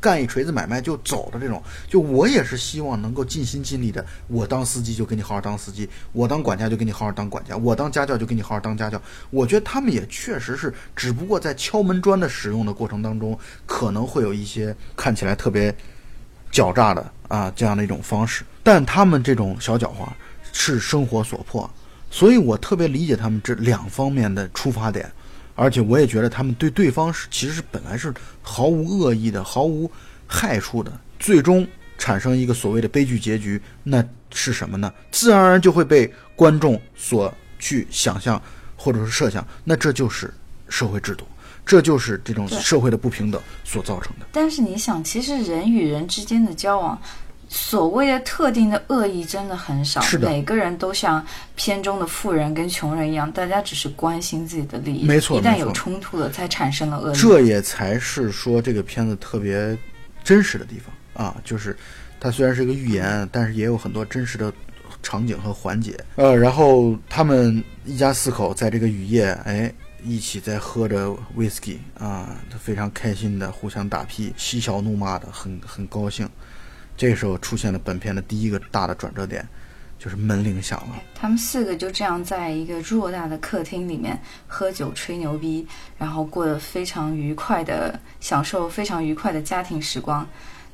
[0.00, 4.04] 干一锤子买卖就走的这种，就我也是希望能够尽心尽力的。
[4.26, 9.00] 我当司机就给你好好当司机，我当管家就给你好好当管家，我当家教就给你好好当家教。
[9.30, 15.74] 我觉得他们也确实是，只不过在敲门砖的使用的过程当中，可能会有一些看起来特别
[16.52, 20.06] 狡诈的啊这样的一种方式，但他们这种小狡猾
[20.52, 21.68] 是生活所迫，
[22.10, 25.10] 所以我特别理解他们这两方面的出发点。
[25.54, 28.12] 而且我也觉得他们对对方是其实是本来是
[28.42, 29.90] 毫无恶意的、毫无
[30.26, 34.92] 害处的，最终产生一个所谓的悲剧结局，那是什么呢？
[35.10, 38.40] 自然而然就会被观众所去想象
[38.76, 40.32] 或者是设想，那这就是
[40.68, 41.24] 社会制度，
[41.64, 44.26] 这就是这种社会的不平等所造成的。
[44.32, 47.00] 但是你想，其实人与人之间的交往。
[47.56, 55.06] 所谓的特定的恶意真的很少，是的，每个人都像片中的富人跟穷人一样，大家只是关心自己的利益。
[55.06, 57.16] 没错，一旦有冲突了，才产生了恶意。
[57.16, 59.78] 这也才是说这个片子特别
[60.24, 61.76] 真实的地方啊，就是
[62.18, 64.52] 它虽然是一个寓言，但是也有很多真实的
[65.00, 65.96] 场景和环节。
[66.16, 76.28] 呃，然后他们一家四口在这个雨夜，哎，一起在喝着 whisky 啊，非常开心的互相打屁，嬉笑怒骂的，很很高兴。
[76.96, 79.46] 这个时候出现了本片的第一个大的转折点，
[79.98, 81.02] 就是门铃响了。
[81.14, 85.66] 他们四个就这样在一个偌大的客厅里面喝酒吹牛逼，
[85.98, 90.26] 然后过得非常愉快的享受非常愉快的家庭时光。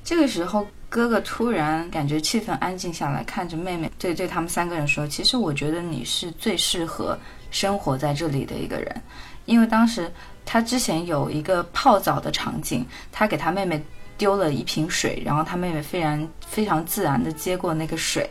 [0.04, 7.18] 这个时候，哥哥突然感觉气氛安静下来，看着妹妹，对对他们三个人说：“其实我觉得你是最适合
[7.50, 9.02] 生活在这里的一个人，
[9.46, 10.10] 因为当时
[10.44, 13.82] 他之前有一个泡澡的场景，他给他妹妹。”
[14.20, 18.28] 丢了一瓶水，然后他妹妹非常非常自然的接过那个水，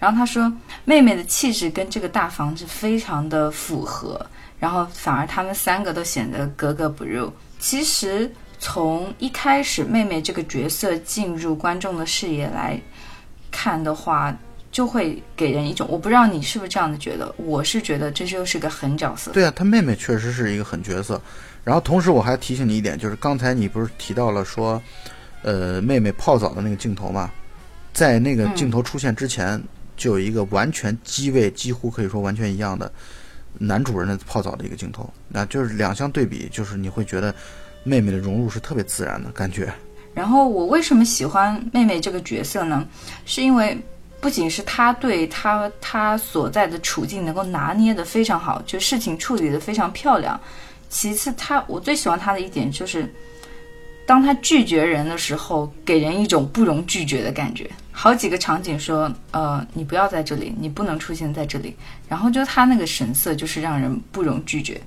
[0.00, 0.52] 然后他说
[0.84, 4.20] 妹妹的气质跟这个大房子非常的符合，
[4.58, 7.32] 然后反而他们三个都显得格格不入。
[7.60, 12.76] 其实从一开始妹妹这个角色进入观众的视野来
[13.52, 14.36] 看的话，
[14.72, 19.30] 就会给人一种我不知道你是不是这样的觉得，我是觉得这就是个狠角色。
[19.30, 21.22] 对啊，他妹妹确实是一个狠角色。
[21.62, 24.82] 然后同时我还提醒你一点，就是刚才你不是提到了说。
[25.42, 27.30] 呃，妹妹泡澡的那个镜头嘛，
[27.92, 29.62] 在那个镜头出现之前，
[29.96, 32.90] 就有一个完全机位几乎可以说完全一样的
[33.56, 37.32] 男主人的泡澡的一个镜头，那就是两相对比，就是你会觉得
[37.84, 39.72] 妹妹的融入是特别自然的感觉。
[40.12, 42.84] 然后我为什么喜欢妹妹这个角色呢？
[43.24, 43.78] 是因为
[44.20, 50.38] 不仅是她对她她所在的处境能够拿捏的非常好，就事情处理的非常漂亮。
[50.88, 53.08] 其次，她我最喜欢她的一点就是。
[54.08, 57.70] 当他拒绝人的时候，给人一种不容拒绝的感觉。
[57.92, 61.76] 好几个场景说，呃，你不要在这里，你不能出现在这里。
[62.08, 64.80] 然后就他那个神色，就是让人不容拒绝。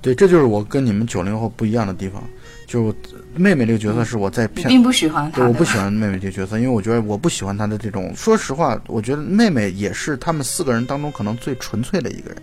[0.00, 2.24] 对，这就是我跟你们九零后不一样的地方。
[2.66, 2.94] 就
[3.36, 5.46] 妹妹这个角色是我在片，并不喜欢她。
[5.46, 8.10] 我不喜欢妹妹这个角色，因为我觉得我不喜欢她的这种。
[8.16, 12.42] 说实话，我觉得妹妹也是他们四个人当中可能最纯粹的一个人，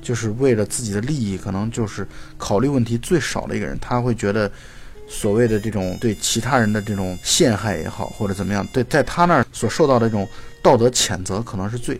[0.00, 2.08] 就是为了自己的利益，可能就是
[2.38, 3.76] 考虑问题最少的一个人。
[3.78, 4.50] 他会觉得。
[5.08, 10.28] 所谓的这种对其他人的这种陷害也好，或者怎么样，对，在他那儿所受到的这种
[10.62, 11.98] 道德谴责，可能是最，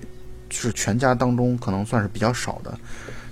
[0.51, 2.79] 是全家当中可能算是比较少的。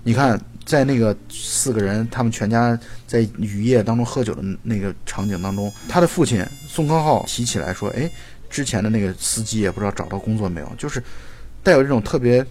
[0.05, 8.09] 你看，在那个四个人他们全家在雨夜当中喝酒的那个场景当中，他的父亲宋康昊提起来说：“哎，
[8.49, 11.03] 之前的那个司机也不知道找到工作没有。”就是
[11.63, 12.47] 带有这种特别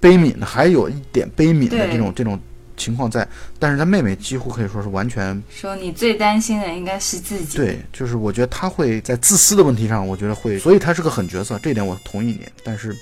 [0.00, 2.38] 悲悯的，还有一点悲悯的这种这种。
[2.82, 3.26] 情况在，
[3.60, 7.56] 但是他妹妹几乎可以说是完全说你最担心的应该是自己。
[7.56, 12.40] 对，就是我觉得他会在自私的问题上，我觉得会，所以他是个狠角色，这点我同意你。
[12.64, 12.92] 但是，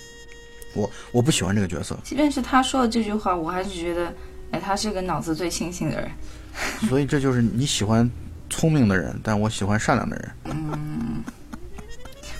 [0.74, 1.98] 我我不喜欢这个角色。
[2.04, 4.12] 即便是他说的这句话，我还是觉得，
[4.50, 6.10] 哎，他是个脑子最清醒的人。
[6.88, 8.08] 所以这就是你喜欢
[8.50, 10.30] 聪明的人，但我喜欢善良的人。
[10.44, 11.24] 嗯，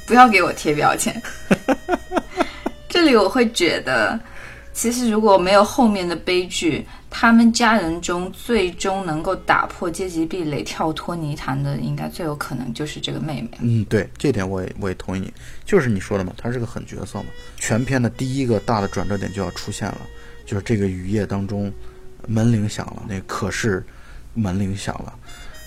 [0.07, 1.23] 不要给我贴标签。
[2.87, 4.21] 这里我会觉得。
[4.73, 13.51] 其实如果没有后面的悲剧，他们家人中最终能够打破阶级壁垒、跳脱泥潭的，应该最有可能就是这个妹妹。
[13.61, 15.33] 嗯，对，这点我也我也同意你，
[15.65, 17.27] 就是你说的嘛，她是个狠角色嘛。
[17.57, 19.99] 全片的第一个大的转折点就要出现了，
[20.47, 21.71] 就是这个雨夜当中，
[22.29, 23.85] 门铃响了，那可是
[24.35, 25.13] 门铃响了。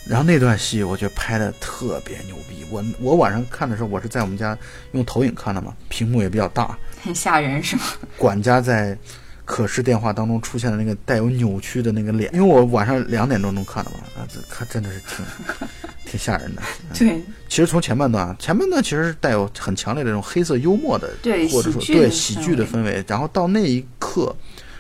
[0.06, 4.58] 然后那段戏我觉得拍的特别牛逼，我我晚上看的时候，我是在我们家
[4.92, 7.84] 用投影看的嘛，屏幕也比较大，很吓人是吗？
[8.18, 8.98] 管家在
[9.46, 15.26] 可视电话当中出现的那个带有扭曲的那个脸，因为我晚上两点钟钟看的嘛，啊，这看真的是挺
[16.06, 16.62] 挺吓人的。
[16.94, 24.34] 对，其实从前半段啊，前半段其实是带有很强烈的这种黑色幽默的，对或者说喜对喜剧的氛氛围，然后到那一刻，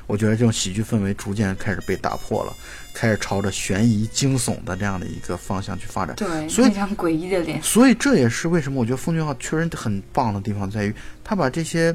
[0.07, 2.53] 我觉得这种喜剧氛围逐渐开始被打破了，
[2.93, 6.15] 开始朝着悬疑惊悚的这样的一个方向去发展。
[6.15, 11.93] 对，所以那张诡异的脸，所以这也是为什么我觉得奉俊昊确实很棒的地方在于，他把这些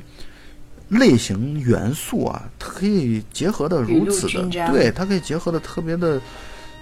[0.88, 6.20] 类型元素啊，它可以结合的如此的对，它可以结合的特别的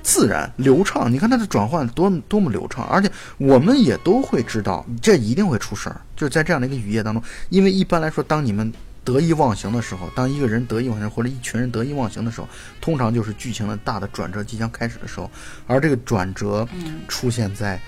[0.03, 1.13] 自然流畅。
[1.13, 12.49] 你看它的转换多么多么流畅，而且我们也都会知道，这一定会出事儿，就是在这样的一个雨夜当中，因为一般来说，当你们得意忘形的时候，当一个人得意忘形或者一群人得意忘形的时候，
[12.81, 15.31] 通常就是剧情的大的转折即将开始的时候，
[15.67, 16.67] 而这个转折
[17.09, 17.81] 出现在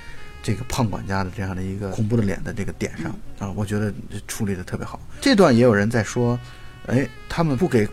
[0.42, 3.92] 这个胖管家的这样的一个恐怖的脸的这个点上啊，我觉得
[4.26, 5.00] 处理的特别好。
[5.20, 6.38] 这段也有人在说，
[6.86, 7.88] 哎，他们不给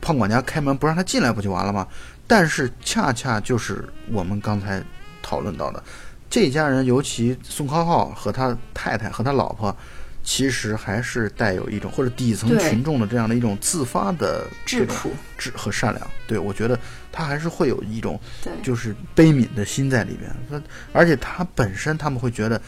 [0.00, 1.86] 胖管家开门，不让他进来不就完了吗？
[2.26, 4.82] 但是恰恰就是我们刚才
[5.22, 5.82] 讨论到的，
[6.30, 9.76] 这家人，尤其宋康昊和他太太和他老婆，
[10.22, 16.10] 其实还是带有一种或者底层群众的这样的一种自发的这种质朴，智和善良。
[16.26, 16.78] 对我觉得
[17.10, 18.18] 他还是会有一种，
[18.62, 20.30] 就是悲悯的心在里边。
[20.48, 22.60] 他而且他本身他们会觉得，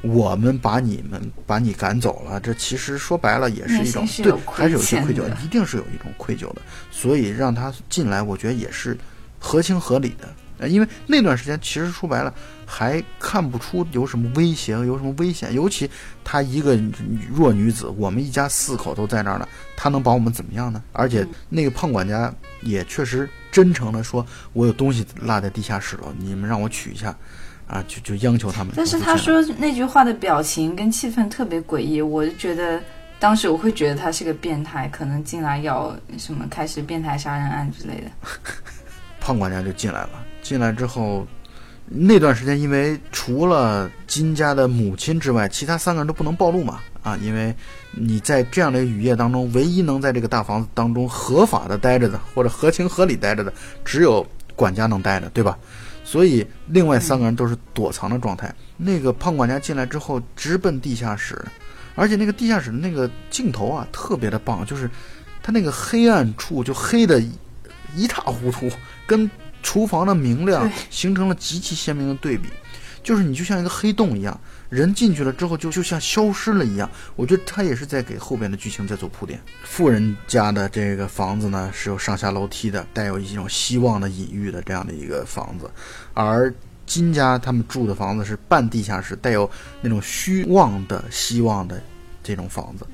[0.00, 6.62] 我们把你们把你赶走了，这其实说白了也是一种对还是有些愧疚一定是有一种愧疚的。
[6.90, 8.96] 所以让他进来，我觉得也是
[9.38, 10.28] 合情合理的。
[10.58, 12.32] 呃，因为那段时间其实说白了
[12.66, 15.52] 还看不出有什么威胁，有什么危险。
[15.54, 15.90] 尤其
[16.22, 16.78] 她一个
[17.32, 20.82] 弱女子，我们一家四口都在那儿呢，她能把我们怎么样呢？
[20.92, 27.16] 而且那个胖管家也确实真诚的说，我有东西落在地下室了，你们让我取一下，
[27.66, 28.72] 啊，就就央求他们。
[28.76, 32.82] 但是他说那句话的表情跟气氛特别诡异，我就觉得
[33.18, 38.10] 当时我会觉得他是个变态，可能进来要什么开始变态杀人案之类的。
[39.20, 40.10] 胖管家就进来了。
[40.42, 41.26] 进来之后，
[41.86, 46.80] 那段时间因为除了金家的母亲之外，其他三个人都不能暴露嘛。
[47.02, 47.54] 啊，因为
[47.90, 53.52] 你在这样的雨夜当中，唯一能在这个大房子当中合法的待着的，或者合情合理待着的，
[53.84, 55.58] 只有管家能待着，对吧？
[56.02, 58.50] 所以另外三个人都是躲藏的状态。
[58.78, 61.38] 那个胖管家进来之后，直奔地下室，
[61.94, 64.88] 而且那个地下室的那个镜头啊，特别的棒，就是
[65.42, 67.22] 它那个黑暗处就黑的
[67.94, 68.70] 一塌糊涂，
[69.06, 69.30] 跟
[69.64, 72.48] 厨房的明亮形成了极其鲜明的对比，
[73.02, 76.88] 就是你就像一个黑洞一样，人进去了之后就就像消失了一样。
[77.16, 79.40] 我觉得他也是在给后边的剧情在做铺垫。
[79.64, 85.68] 富人家的这个房子呢是有上下楼梯的，带有一种希望的隐喻的这样的一个房子，
[86.12, 86.54] 而
[86.86, 89.50] 金家他们住的房子是半地下室，带有
[89.80, 91.82] 那种虚妄的希望的
[92.22, 92.86] 这种房子，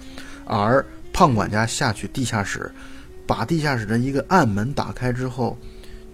[0.47, 2.71] 而胖管家下去地下室，
[3.27, 5.59] 把地下室的一个暗门打开之后，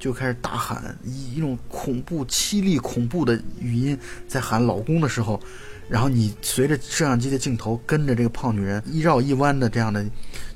[0.07, 5.41] 就开始大喊，以一种恐怖、凄厉、恐怖的语音在喊老公的时候，
[5.89, 10.07] 然后你随着摄像机的镜头跟着这个胖女人一绕一弯的这样的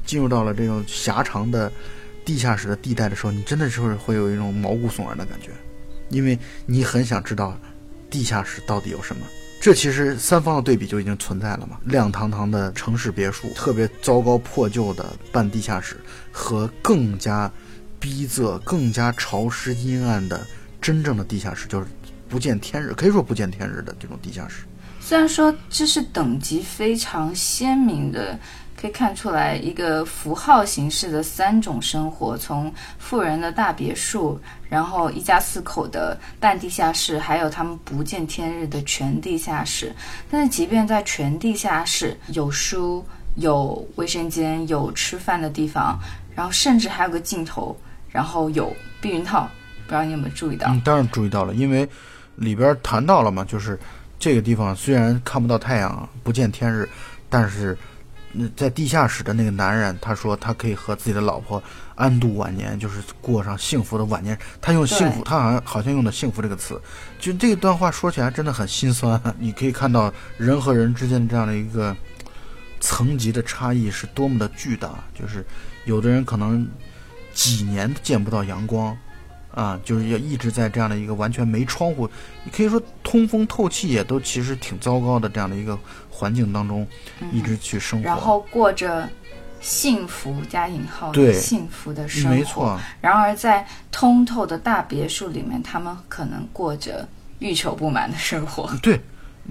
[0.06, 1.70] 进入到了这种狭长的
[2.24, 5.50] 地下室的地带的时候，你真的是会有一种毛骨悚然的感觉，
[6.10, 7.58] 因为你很想知道
[8.08, 9.26] 地下室到底有什么。
[9.60, 15.96] 这其实三方的对比就已经存在了嘛，亮堂堂的城市别墅，特别糟糕破旧的半地下室，
[16.30, 17.50] 和更加
[18.00, 20.44] 逼仄、更加潮湿阴暗的
[20.80, 21.86] 真正的地下室，就是
[22.28, 24.64] 不见天日，可以说不见天日的这种地下室。
[24.98, 28.38] 虽然说这是等级非常鲜明的，
[28.81, 39.92] 可以看出来一个符号形式的三种生活：从富人的大别墅，然后一家四口的半地下室，还有他们不见天日的全地下室。
[40.31, 43.04] 但是，即便在全地下室，有书、
[43.37, 45.98] 有卫生间、有吃饭的地方，
[46.37, 47.77] 然后甚至还有个镜头，
[48.11, 49.48] 然后有避孕套。
[49.87, 50.69] 不知道你有没有注意到？
[50.69, 51.88] 嗯，当然注意到了，因为
[52.37, 53.77] 里边谈到了嘛，就是
[54.21, 56.88] 这个地方虽然看不到太阳，不见天日，
[57.29, 57.77] 但是
[58.33, 61.61] 嗯在地下室的那个男人，他说他可以和自己的老婆
[61.96, 64.38] 安度晚年，就是过上幸福的晚年。
[64.61, 66.81] 他用幸福，他好像好像用的幸福这个词，
[67.19, 69.21] 就这段话说起来真的很心酸。
[69.40, 71.96] 你可以看到人和人之间的这样的一个
[72.79, 74.90] 层级的差异是多么的巨大。
[75.19, 75.44] 就是
[75.85, 76.65] 有的人可能
[77.35, 78.96] 几年见不到阳光，
[79.52, 82.08] 啊，就是要一直在这样的一个完全没窗户，
[82.44, 85.78] 你可以说通风透气也都其实挺糟糕的这样的一个
[86.10, 86.87] 环境当中，
[87.33, 89.08] 一直去生活，然后过着
[89.60, 92.31] 幸福加引号对的幸福的生活。
[92.31, 97.06] 没错，然而在通透的大别墅里面，他们可能过着
[97.40, 98.70] 欲求不满的生活。
[98.83, 99.00] 对，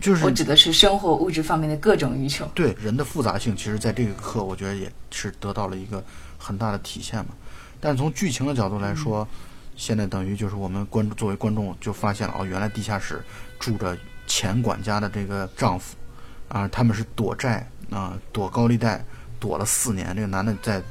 [0.01, 2.45] 就是我指的是生活物质方面的各种欲求。
[2.55, 6.03] 对人的复杂性，其实在这个课，我觉得也是得到了一个
[6.37, 7.31] 很大的体现嘛。
[7.79, 9.27] 但是从剧情的角度来说，
[9.75, 13.21] 现在等于就是我们观作为观众就发现了哦，原来地下室
[13.59, 15.95] 住着前管家的这个丈夫，
[16.47, 19.03] 啊，他们是躲债啊，躲高利贷，
[19.39, 20.15] 躲了四年。
[20.15, 20.81] 这个男的在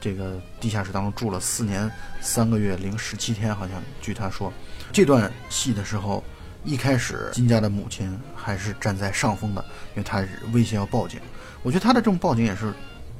[0.00, 1.90] 这个地下室当中住了四年
[2.20, 4.52] 三个月零十七天，好像据他说，
[4.92, 6.22] 这段戏的时候。
[6.64, 11.20] 一开始，金家的母亲还是站在上风的，因为她威胁要报警。
[11.62, 12.74] 我觉得她的这种报警也是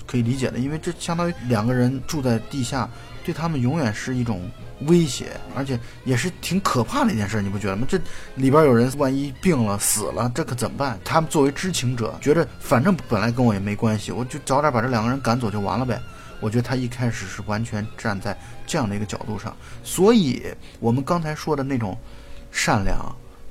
[0.05, 2.91] 可以理解的，因为这相当于两个人住在地下，
[3.27, 4.49] 对他们永远是一种
[4.83, 7.85] 威胁，而且也是挺可怕的一件事，你不觉得吗？
[7.89, 7.99] 这
[8.37, 10.97] 里边有人万一病了、死了，这可怎么办？
[11.05, 16.01] 他们作为知情者，觉得反正本来跟我也没关系，我就早点把这两个人赶走就完了呗。
[16.41, 20.45] 我觉得他一开始是完全站在这样的一个角度上，所以
[20.79, 21.99] 我们刚才说的那种
[22.53, 22.97] 善良。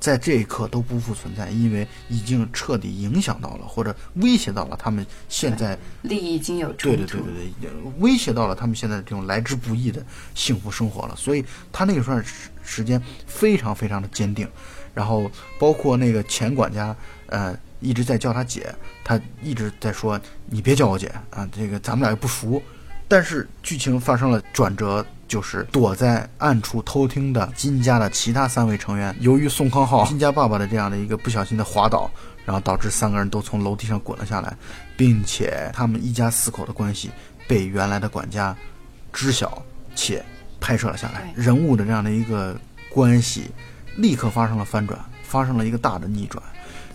[0.06, 10.00] 在这一刻都不复存在，因为已经彻底影响到了或者威胁到了他们现在利益已经有冲突，对对对对对，威胁到了他们现在这种来之不易的
[10.32, 11.16] 幸福生活了。
[11.16, 14.48] 所以他那个段时时间非常非常的坚定，
[14.94, 15.28] 然后
[15.58, 16.94] 包括那个前管家，
[17.26, 22.62] 呃，一直在叫他姐，他一直在说你别叫我姐啊，这个咱们俩又不熟。
[23.08, 25.04] 但是剧情发生了转折。
[25.28, 32.08] 就是躲在暗处偷听的金家的其他三位成员，由于宋康昊金家爸爸的这样的一个不小心的滑倒，
[32.44, 34.56] 然后导致三个人都从楼梯上滚了下来，
[34.96, 37.10] 并且他们一家四口的关系
[37.48, 38.56] 被原来的管家
[39.12, 39.60] 知晓
[39.96, 40.24] 且
[40.60, 42.56] 拍摄了下来，人物的这样的一个
[42.88, 43.50] 关系
[43.96, 46.40] 立刻发生了翻转，发生了一个大的逆转。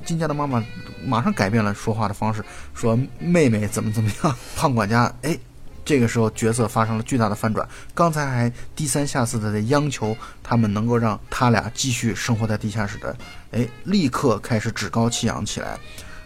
[0.05, 0.63] 金家的妈妈
[1.05, 2.41] 马上改变了说话的方式，
[2.73, 5.37] 说妹妹怎么怎么样，胖管家哎。
[5.83, 13.15] 这个时候角色发生了巨大的翻转，刚才还低三下四的在央求他们能够让他俩继续生活在地下室的，
[13.51, 15.77] 哎，立刻开始趾高气扬起来，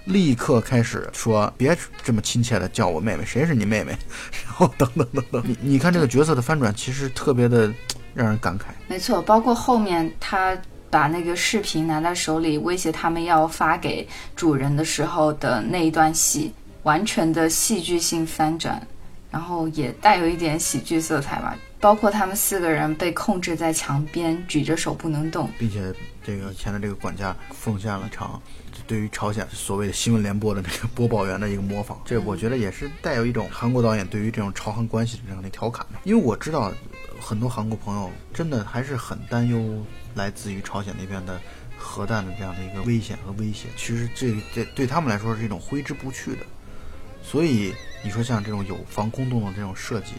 [0.06, 3.98] 立刻开始说别这么亲切的叫我妹妹，谁是你妹妹？
[4.44, 7.74] 然后等等等等，你你看这个角色的翻转其实特别的
[8.14, 8.64] 让人感慨。
[8.88, 10.56] 没错，包括后面他
[10.90, 16.54] 把那个视频拿在手里威胁他们要发给主人的时候的那一段戏，
[16.84, 18.86] 完全的戏剧性翻转。
[19.36, 28.42] 然后也带有一点喜剧色彩吧，包括他们四个人被控制在墙边，举着手不能动，并且这个前的这个管家奉献了场
[28.88, 35.86] 对于朝鲜所谓的新闻联播的这个播报员的一个模仿，这我觉得也是带有一种韩国导演对于这种朝韩关系的这样的调侃。
[36.06, 36.72] 因为我知道
[37.20, 39.84] 很多韩国朋友真的还是很担忧
[40.14, 41.38] 来自于朝鲜那边的
[41.78, 46.46] 核弹的这样的一个危险和威胁，其实这这对他们来说是一种挥之不去的。
[47.22, 47.74] 所以
[48.06, 50.14] 你说像这种有防空洞的这种设计，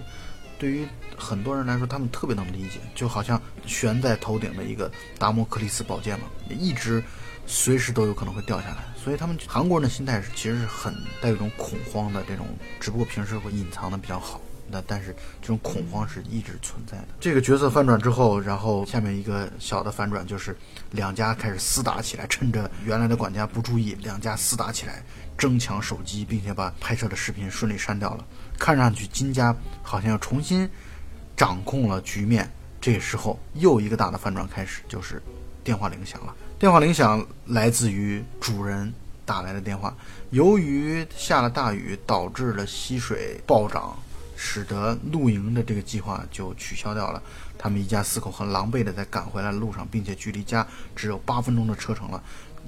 [0.59, 0.84] 对于
[1.16, 7.01] 很多人来说，他们特别能理解，就好像悬在头顶的一个达摩克利斯宝剑嘛，一直
[7.47, 8.78] 随时都有可能会掉下来。
[8.97, 12.45] 所以他们韩国人的心态是其实是很带有一种恐慌的这种，
[12.80, 14.41] 只不过平时会隐藏的比较好。
[14.68, 17.07] 那但是这种恐慌是一直存在的。
[17.20, 20.57] 这个角色翻转之后，然后下面一个小的反转就是
[20.91, 25.05] 两家开始厮打起来，趁着原来的管家不注意，两家厮打起来。
[25.37, 28.24] 争抢手机，并且把拍摄的视频顺利删掉了。
[28.59, 30.68] 看上去金家好像要重新
[31.37, 32.51] 掌控了局面。
[32.80, 35.20] 这时候又一个大的反转开始，就是
[35.64, 36.34] 电话铃响了。
[36.59, 38.93] 电话铃响来自于主人
[39.24, 39.95] 打来的电话。
[40.30, 43.99] 由于下了大雨，导致了溪水暴涨，
[44.37, 47.20] 使得露营的这个计划就取消掉了。
[47.59, 50.64] 他们一家四口很狼狈的在赶回来的路上，并且距离家
[50.95, 52.22] 只有八分钟的车程了。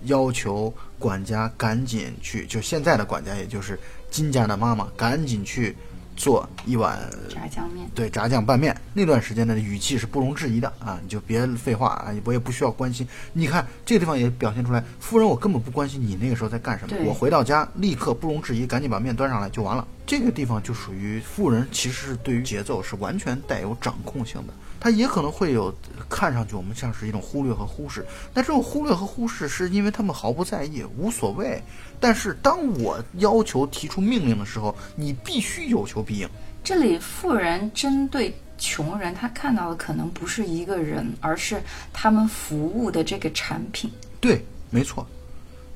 [0.05, 3.78] 要求管家赶紧去，就现在的管家，也就是
[4.11, 5.76] 金家的妈妈，赶紧去
[6.16, 7.88] 做一碗炸酱面。
[7.94, 8.76] 对，炸酱拌面。
[8.92, 10.99] 那段时间的语气是不容置疑的啊！
[11.03, 12.12] 你就别废话啊！
[12.24, 13.07] 我也不需要关心。
[13.32, 16.96] 你看这个地方也表现出来，夫人，我根本不关心你那个时候在干什么。
[17.05, 19.86] 我回到家立刻不容置疑，赶紧把面端上来就完了。
[20.09, 24.54] 这个地方就属于富人，其实是对于节奏是完全带有掌控性的。
[24.80, 25.70] 他也可能会有
[26.09, 31.62] 看上去我们像是一种忽略和忽视，但这种忽略和忽视是因为他们毫不在意，无所谓。
[32.00, 36.26] 但是当我要求提出命令的时候，你必须有求必应。
[36.64, 41.61] 这里富人针对穷人，他看到的可能不是一个人，而是
[41.92, 43.90] 他们服务的这个产品。
[44.22, 45.06] 对，没错。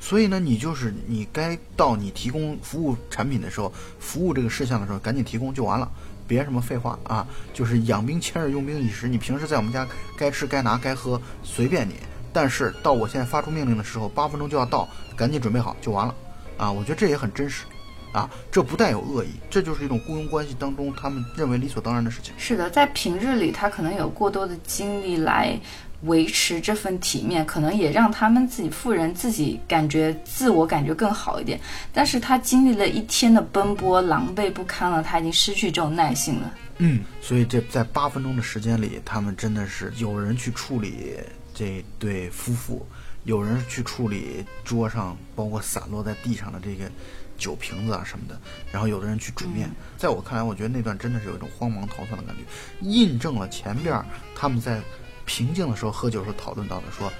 [0.02, 5.88] 所以呢，你就是你该到你提供服务产品的时候，服务这个事项的时候，赶紧提供就完了，
[6.26, 7.24] 别什么废话啊！
[7.54, 9.06] 就是养兵千日，用兵一时。
[9.06, 9.86] 你平时在我们家
[10.18, 11.94] 该吃该拿该喝随便你，
[12.32, 16.12] 但是到我现在发出命令的时候，八分钟就要到，赶紧准备好就完了
[16.58, 16.72] 啊！
[16.72, 17.64] 我觉得这也很真实。
[18.12, 22.34] 啊，这不带有恶意，这就是一种雇佣关系当中他们认为理所当然的事情。
[22.36, 25.58] 是的，在平日里，他可能有过多的精力来
[26.02, 31.60] 维持这份体面，可能也让他们自己富人自己感觉自我感觉更好一点。
[31.92, 36.54] 但是他经历了一天的奔波，狼狈不堪了，他已经失去这种耐性了。
[36.78, 41.16] 嗯，所以这在八分钟的时间里，他们真的是有人去处理
[41.54, 42.86] 这对夫妇，
[43.24, 46.90] 有人去处理桌上包括散落在地上的这个。
[47.38, 48.40] 酒瓶子啊什么的，
[48.70, 52.42] 然后有的人去煮面，在我看来，我觉得那段真的是有一种慌忙逃窜的感觉，
[52.82, 54.00] 印证了前边
[54.36, 54.80] 他们在
[55.24, 57.12] 平静的时候喝酒时候讨论到的，说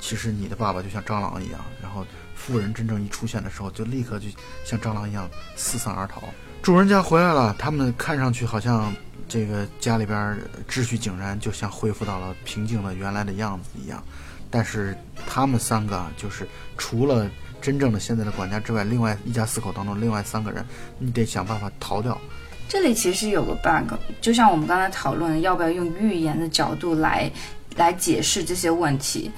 [0.00, 4.28] 其实你的爸爸就像蟑螂一样，然后富人真正一出现的时候，就立刻就
[4.64, 6.22] 像蟑螂一样四散而逃。
[6.62, 8.94] 主人家回来了，他们看上去好像
[9.28, 10.38] 这个家里边
[10.68, 14.02] 秩序井然，就像恢复到了平静的原来的样子一样，
[14.50, 14.96] 但是
[15.26, 17.30] 他们三个就是除了。
[17.62, 20.62] 真正的现在的管家之外，另外一家四口当中，另外三个人，
[20.98, 22.20] 你得想办法逃掉。
[22.68, 27.30] 这里其实有个 bug，就像我们刚才讨论，要不要用预言的角度来
[27.76, 29.30] 来解释这些问题？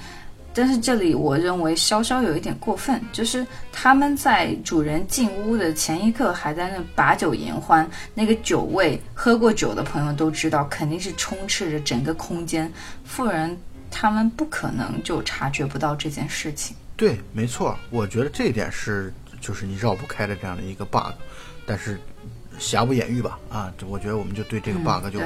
[0.53, 12.71] 但是这里我认为稍稍有一点过分，就是他们在主人进屋的前一刻还在那把酒言欢，那个酒味，喝过酒的朋友都知道，肯定是充斥着整个空间。
[13.03, 13.55] 富人
[13.91, 16.75] 他们不可能就察觉不到这件事情。
[16.95, 21.13] 对，没错，我觉得这一点是就是你绕不开的这样的一个 bug，
[21.67, 21.99] 但是
[22.59, 25.19] 瑕不掩瑜吧，啊，我觉得我们就对这个 bug 就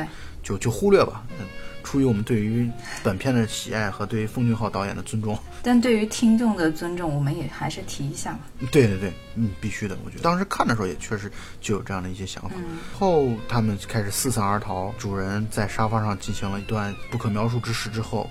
[0.43, 1.45] 就就忽略吧，嗯，
[1.83, 2.69] 出于我们对于
[3.03, 8.39] 本片的喜爱和对于奉俊昊导演的尊重， 但对于听众的尊重，我们也还是提一下嘛。
[8.71, 12.55] 对对对，嗯，必须的，我觉得当时看的时候也确实就有这样的一些想法。
[12.97, 18.29] 后他们开始四散而逃，主人在沙发上进行了一段不可描述之事之后。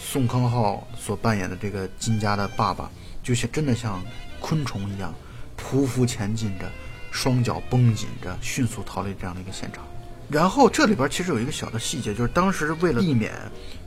[0.00, 2.90] 宋康昊所扮演的这个金家的爸爸，
[3.22, 4.02] 就像真的像
[4.40, 5.12] 昆虫一样，
[5.60, 6.64] 匍匐前进着，
[7.10, 9.84] 双脚绷紧着，迅速逃离这样的一个现场。
[10.28, 13.32] 然后这里边其实有一个小的细节，就是当时为了避免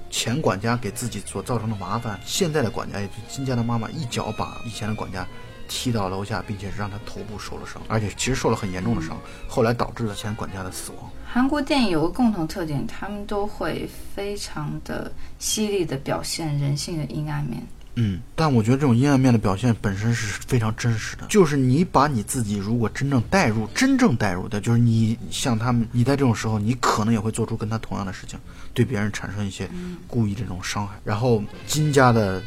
[0.09, 5.28] 前管家给自己所造成的麻烦，现在的管家也就金家的妈妈一脚把以前的管家。
[5.74, 9.17] 踢到楼下，并且是让他头部受了伤，而且其实受了很严重的伤，
[9.47, 11.09] 后来导致了前管家的死亡。
[11.26, 15.09] 韩国电影有个共同特点，他们都会非常的
[15.39, 17.65] 犀利的表现人性的阴暗面。
[17.96, 28.39] 嗯，但我觉得这种阴暗面的表现本身是非常真实的，就是你把你自己如果真正带入，真正带入的，就是你像他们，你在这种时候，你可能也会做出跟他同样的事情，
[28.74, 29.70] 对别人产生一些
[30.08, 30.96] 故意这种伤害。
[31.04, 32.42] 然后金家的。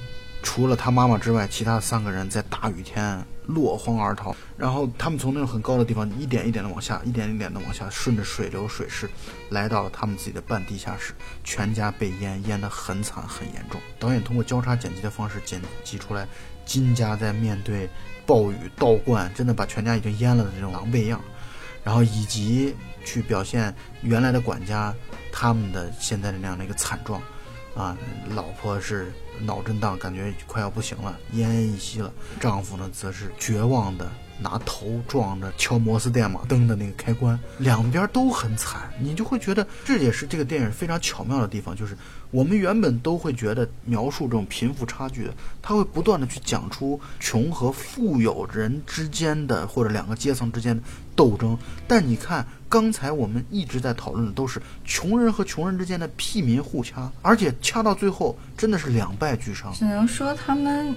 [0.47, 4.35] 除了他妈妈之外，其他三个人在大雨天落荒而逃。
[4.57, 9.09] 然后他们从那种很高的地方一点一点的往下，一点一点的往下，顺着水流水势，
[9.51, 11.13] 来到了他们自己的半地下室。
[11.43, 13.81] 全家被淹，淹得很惨很严重。
[13.99, 16.27] 导演通过交叉剪辑的方式剪辑出来，
[16.65, 17.89] 金家在面对
[18.27, 21.21] 暴雨倒灌，真的把全家已经淹了的这种狼狈样。
[21.83, 22.75] 然后以及
[23.05, 24.95] 去表现原来的管家
[25.31, 27.21] 他们的现在的那样的一个惨状。
[27.75, 27.97] 啊，
[28.31, 32.13] 老婆是脑震荡，感觉快要不行了，奄奄一息了。
[32.39, 34.09] 丈夫呢，则是绝望的
[34.41, 38.93] 拿头撞着敲摩斯电码灯的那个开关，两边都很惨。
[39.01, 41.97] 你就会觉得，这也是这个电影非常巧妙的地方，就是
[42.35, 50.83] 我们原本都会觉得描述这种贫富差距的，他会不断的去讲出穷和富有人之间的或者两个阶层之间的
[51.15, 51.57] 斗争，
[51.87, 52.45] 但你看。
[52.67, 59.73] 刚才我们一直在讨论的都是穷人和穷人之间的屁民互掐，而且掐到最后真的是两败俱伤。
[59.73, 60.93] 只能说他们。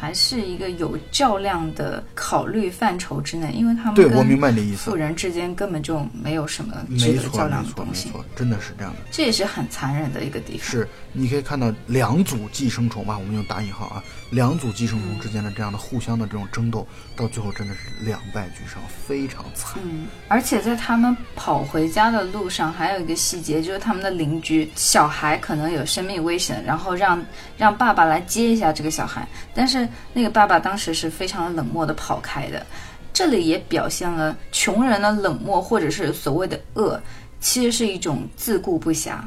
[0.00, 10.66] 还是一个有较量的考虑范畴之内，因为他们对我明白你的意思，富人之间根本就没有什么值得较量的东西，真的是这样的，这也是很残忍的一个地方。
[10.66, 19.80] 是，你可以看到两组寄生虫吧，我们用打引号啊，两组寄生虫之间的这样的互相的这种争斗，到最后真的是两败俱伤，非常惨。
[19.84, 27.22] 嗯，而且在他们跑回家的路上，还有一个细节，就是他们的邻居小孩可能有生命危险，然后让
[27.56, 29.88] 让爸爸来接一下这个小孩，但是。
[30.12, 32.66] 那个爸爸当时是非常冷漠的跑开的，
[33.12, 37.00] 这里也表现了穷人的冷漠，或者是所谓的恶，
[37.40, 39.18] 其实是一种自顾不暇，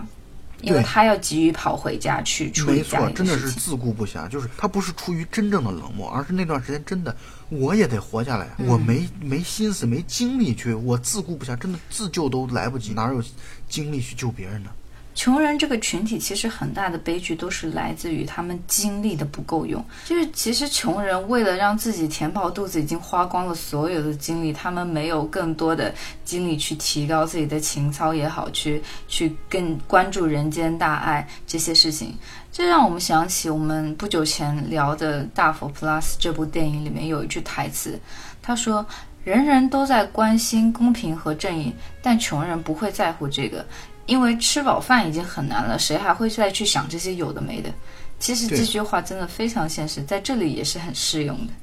[0.64, 7.16] 因为他要急于跑回家去处理家没错，真的是自顾不暇，就是他不是出于真正的冷漠，而是那段时间真的
[7.50, 13.22] 我也得活下来，我没没心思没精力去，我自顾不暇，真的自救都来不及，哪有
[13.68, 14.70] 精力去救别人呢？
[15.16, 19.84] 穷人这个群体其实很大的悲剧都是来自于他们精力的不够用。
[20.06, 25.94] 就是其实穷人为了让自己填饱肚子，已经花光了所有的精力，他们没有更多的
[26.26, 32.18] 精力去提高自己的情操也好，去去更关注人间大爱这些事情。
[32.52, 38.00] 这让我们想起我们不久前聊的《大佛 Plus》这部电影里面有一句台词，
[38.42, 38.86] 他说
[39.24, 43.66] ：“人人都在关心公平和正义，但穷人不会在乎这个。”
[44.06, 47.74] 因为吃饱饭已经很难了，谁还会再去想这些有的没的？
[48.20, 51.54] 其实这句话真的非常现实，在这里也是很适用的。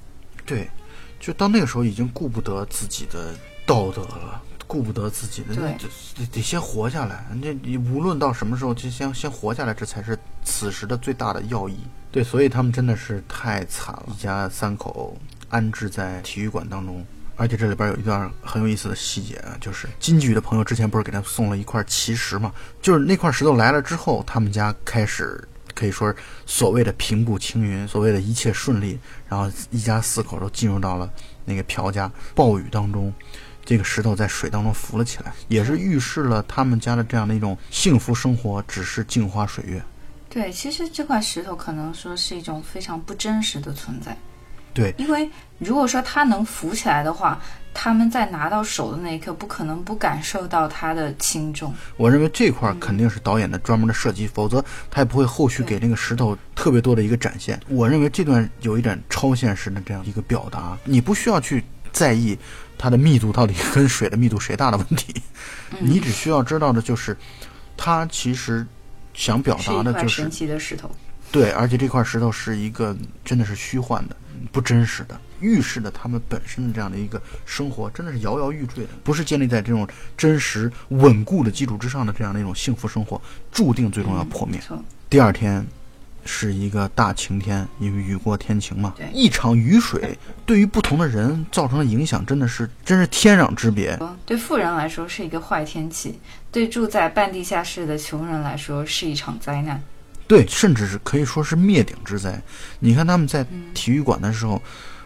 [0.44, 0.68] 对，
[1.18, 3.34] 就到那个时候已经顾不得自己的
[3.64, 5.74] 道德了，顾不得自己的，对，
[6.16, 7.24] 得得先活下来。
[7.42, 11.78] 这你无论到什么时候，就先先活下来，这才是此时的最大的要义。
[12.10, 15.16] 对，所以他们真的是太惨了，一家三口
[15.48, 17.04] 安置在体育馆当中。
[17.40, 22.52] 而且这里边有一段很有意思的细节啊，就是金菊的朋友之前不是给他送了一块奇石嘛？
[22.82, 25.42] 就是那块石头来了之后，他们家开始
[25.74, 26.14] 可以说是
[26.44, 31.10] 所谓的平步青云，所谓的一切顺利，然后一家四口都进入到了
[31.46, 32.12] 那个朴家。
[32.34, 33.10] 暴雨当中，
[33.64, 39.82] 这个石头在水当中浮了起来，也是预示了他们家的这样的一种幸福生活只是镜花水月。
[40.28, 44.14] 对，其实这块石头可能说是一种非常不真实的存在。
[44.72, 45.28] 对，因为
[45.60, 47.40] 如果说它能浮起来的话，
[47.72, 51.72] 他们在拿到手的那一刻，不可能不感受到它的轻重。
[51.96, 57.60] 我认为这块肯定是导演的专门的设计，否则他也不会后续给那个石头特别多的一个展现。
[57.68, 62.36] 我认为这段有一点超现实的这样一个表达，你不需要去在意
[62.76, 65.14] 它的密度到底跟水的密度谁大的问题，
[65.78, 67.16] 你只需要知道的就是，
[67.76, 68.66] 它其实
[69.14, 70.90] 想表达的就是神奇的石头。
[71.30, 74.16] 对，而且这块石头是一个真的是虚幻的。
[74.52, 79.86] 不真实的，预示着他们本身的这样的一个生活，真的是摇摇欲坠的，不是建立在这种
[80.16, 83.20] 真实稳固的基础之上的这样的一种幸福生活，
[83.52, 84.60] 注定最终要破灭。
[85.08, 85.66] 第二天
[86.24, 88.94] 是一个大晴天，因为雨过天晴嘛。
[89.12, 93.98] 一场雨水对于不同的人造成的影响，真的是真是天壤之别。
[94.26, 96.20] 对富人来说是一个坏天气，
[96.52, 99.82] 对住在半地下室的穷人来说是一场灾难。
[100.30, 102.40] 对，甚至是可以说是灭顶之灾。
[102.78, 104.62] 你看他们在体育馆的时候，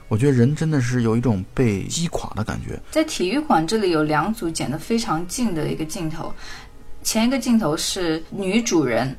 [0.07, 2.79] 我觉得人真的是有一种被击垮的感觉。
[2.91, 6.31] 在体育馆这里有两组剪得非常近的一个镜头，
[7.03, 9.17] 前一个镜头是女主人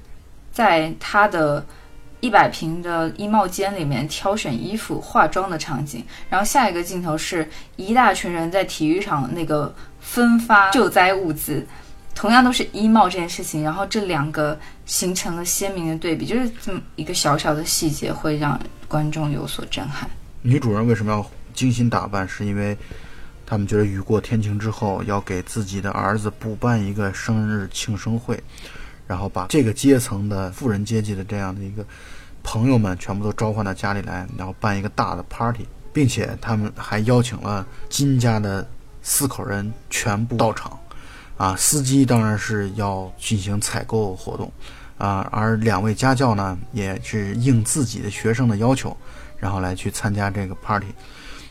[0.52, 1.66] 在她的
[2.20, 11.66] 一百平的衣帽间里面挑选衣服、化妆的场景，然后下一个镜头是一大群人在体育场那个分发救灾物资。
[12.16, 20.10] 同样都是衣帽这件事情，然后这两个形成了鲜明的对比，就是这么一个小小的细节会让观众有所震撼。
[20.42, 22.28] 女主人为什么要精心打扮？
[22.28, 22.76] 是因为
[23.46, 28.42] 他们觉得雨过天晴之后要给自己的儿子补办一个生日庆生会，
[29.06, 31.86] 然后把这个阶层的富人阶级的这样的一个
[32.44, 38.66] 朋友们全部都召唤到家里来，然后办一个大的 party，并且他们还邀请了金家的
[39.02, 40.80] 四口人全部到场。
[41.38, 44.52] 啊，司机当然是要进行采购活动，
[44.98, 48.96] 啊，而两位家教呢，也是应自己的学生的要求，
[49.38, 50.88] 然后来去参加这个 party。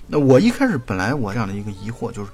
[0.07, 2.30] 那我一开始本来我这样的一个疑惑就是。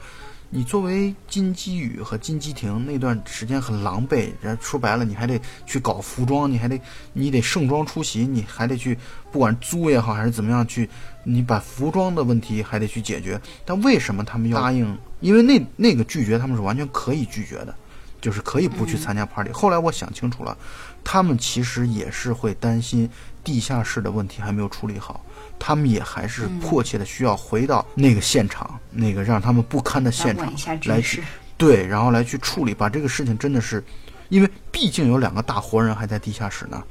[0.53, 6.81] 你作为金基宇和金基婷那段时间很狼狈，然后说白了，你还得去搞服装，你还得
[7.13, 8.99] 你得盛装出席，你还得去
[9.31, 10.91] 不管租也好还是怎么样去，
[11.23, 13.41] 你把服装的问题还得去解决。
[13.65, 14.99] 但为什么他们要答应？
[15.21, 17.73] 因为那那个拒绝他们是完全可以拒绝的，
[18.21, 19.53] 就是可以不去参加 party。
[19.53, 20.59] 后来我想清楚了，
[21.05, 23.09] 他们其实也是会担心
[23.45, 25.25] 地下室的问题还没有处理好。
[25.61, 30.53] 他们也还是迫切的需要回到那个现场，那个让他们不堪的现场
[30.87, 31.23] 来去
[31.59, 33.85] 对，然后来去处理，把这个事情真的是，
[34.31, 36.83] 因为毕竟有两个大活人还在地下室呢，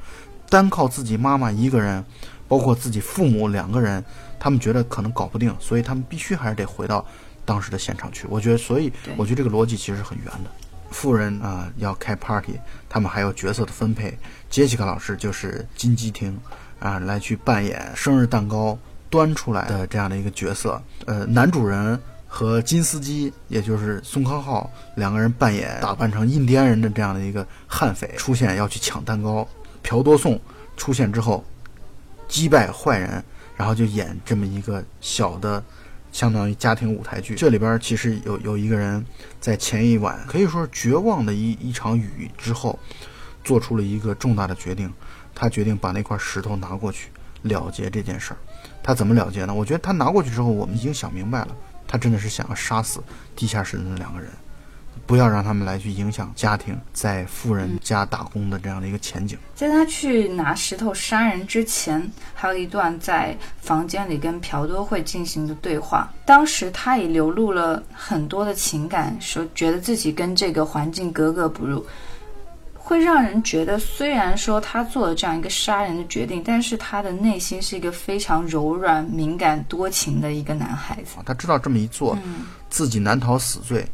[0.47, 2.05] 单靠自己妈妈一个人，
[2.47, 4.05] 包括自己父母两个人，
[4.39, 7.03] 他们觉得可能搞不定，所以他们必须还是得回到
[7.43, 8.27] 当时的现场去。
[8.29, 10.51] 我觉得，所以我觉得这个逻辑其实很圆的。
[10.91, 12.53] 富人啊要开 party，
[12.87, 14.15] 他们还有角色的分配，
[14.49, 16.39] 杰西卡老师就是金鸡厅。
[16.79, 18.77] 啊，来去扮演生日蛋糕
[19.09, 20.81] 端出来的这样的一个角色。
[21.05, 29.47] 呃，男主人和金斯基，也就是宋康昊两个人扮演打扮成印第安人的这样的一个悍匪出现，要去抢蛋糕。
[29.81, 30.39] 朴多颂
[30.77, 31.43] 出现之后，
[32.27, 33.23] 击败坏人，
[33.55, 35.63] 然后就演这么一个小的，
[36.11, 37.35] 相当于家庭舞台剧。
[37.35, 39.03] 这里边其实有有一个人
[39.39, 42.77] 在前一晚可以说是绝望的一一场雨之后，
[43.43, 44.91] 做出了一个重大的决定。
[45.39, 47.07] 他决定把那块石头拿过去
[47.43, 48.37] 了结这件事儿。
[48.83, 49.53] 他怎么了结呢？
[49.53, 51.55] 我觉得他拿过去之后，我们已经想明白了，
[51.87, 53.01] 他真的是想要杀死
[53.37, 54.29] 地下室的那两个人。
[55.07, 59.39] 不要让他们来去影响家庭在富人家打工的这样的一个前景。
[59.55, 66.11] 在他去拿石头杀人之前，还有一段在房间里跟朴多惠进行的对话。
[66.25, 71.83] 当时他也流露了很多的情感，说觉得自己跟这个环境格格不入。
[72.89, 81.17] 会让人觉得，虽然说他做了这样一个杀人的决定，但是他的内心是一个非常柔软、敏感、多情的一个男孩子。
[81.23, 82.17] 他知道这么一做，
[82.67, 83.85] 自己难逃死罪，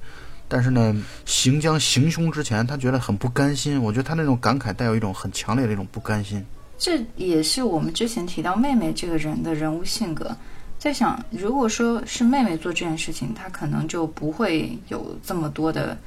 [0.48, 3.84] 但是呢，行将行凶之前，他觉得很不甘心。
[3.84, 6.42] 我觉得他那种感慨带有一种很强烈的一种不甘心。
[6.78, 10.34] 这也是我们之前提到妹妹这个人的人物性格。
[10.80, 15.98] 在想，如果说是妹妹做这件事情，她可能就不会有这么多的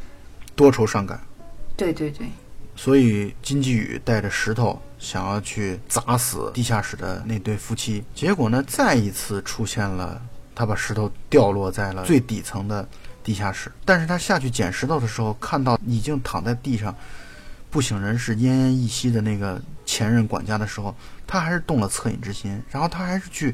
[0.56, 1.20] 多愁善感。
[1.76, 2.26] 对对对。
[2.78, 10.22] 所以金基宇带着石头想要去砸死地下室的那对夫妻，结果呢，再一次出现了，
[10.54, 12.88] 他把石头掉落在了最底层的
[13.24, 13.72] 地下室。
[13.84, 16.94] 但是他下去捡石头的时候，看到已经躺在地上
[17.68, 20.94] 不省人事、奄奄一息的那个前任管家的时候，
[21.26, 23.52] 他还是动了恻隐之心，然后他还是去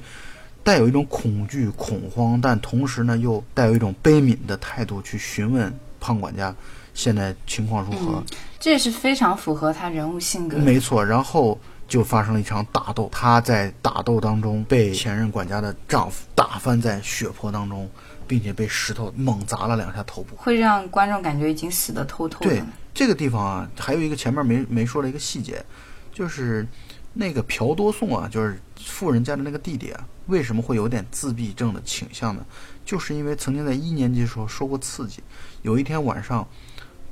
[0.63, 6.55] 带有一种恐惧、恐慌，但同时呢，又带有一种悲悯的态度去询问胖管家。
[6.93, 8.23] 现在情况如何？
[8.65, 10.57] 这也是非常符合他人物性格。
[10.57, 17.87] 没错，然后就发生了一场打斗，他在打斗当中被前任管家的丈夫打翻在血泊当中，
[18.27, 22.49] 并且被石头猛砸了两下头部，会让观众感觉已经死得透透的。
[22.49, 22.63] 对
[22.95, 25.63] 这个地方啊，还有一个前面没没说的一个细节，
[26.11, 26.67] 就是
[27.13, 32.43] 那个朴多颂啊，就是富人家的那个弟弟啊，为什么会有点自闭症的倾向呢？
[32.83, 35.23] 就是因为曾经在一年级的时候受过刺激，
[35.61, 36.49] 有一天晚上。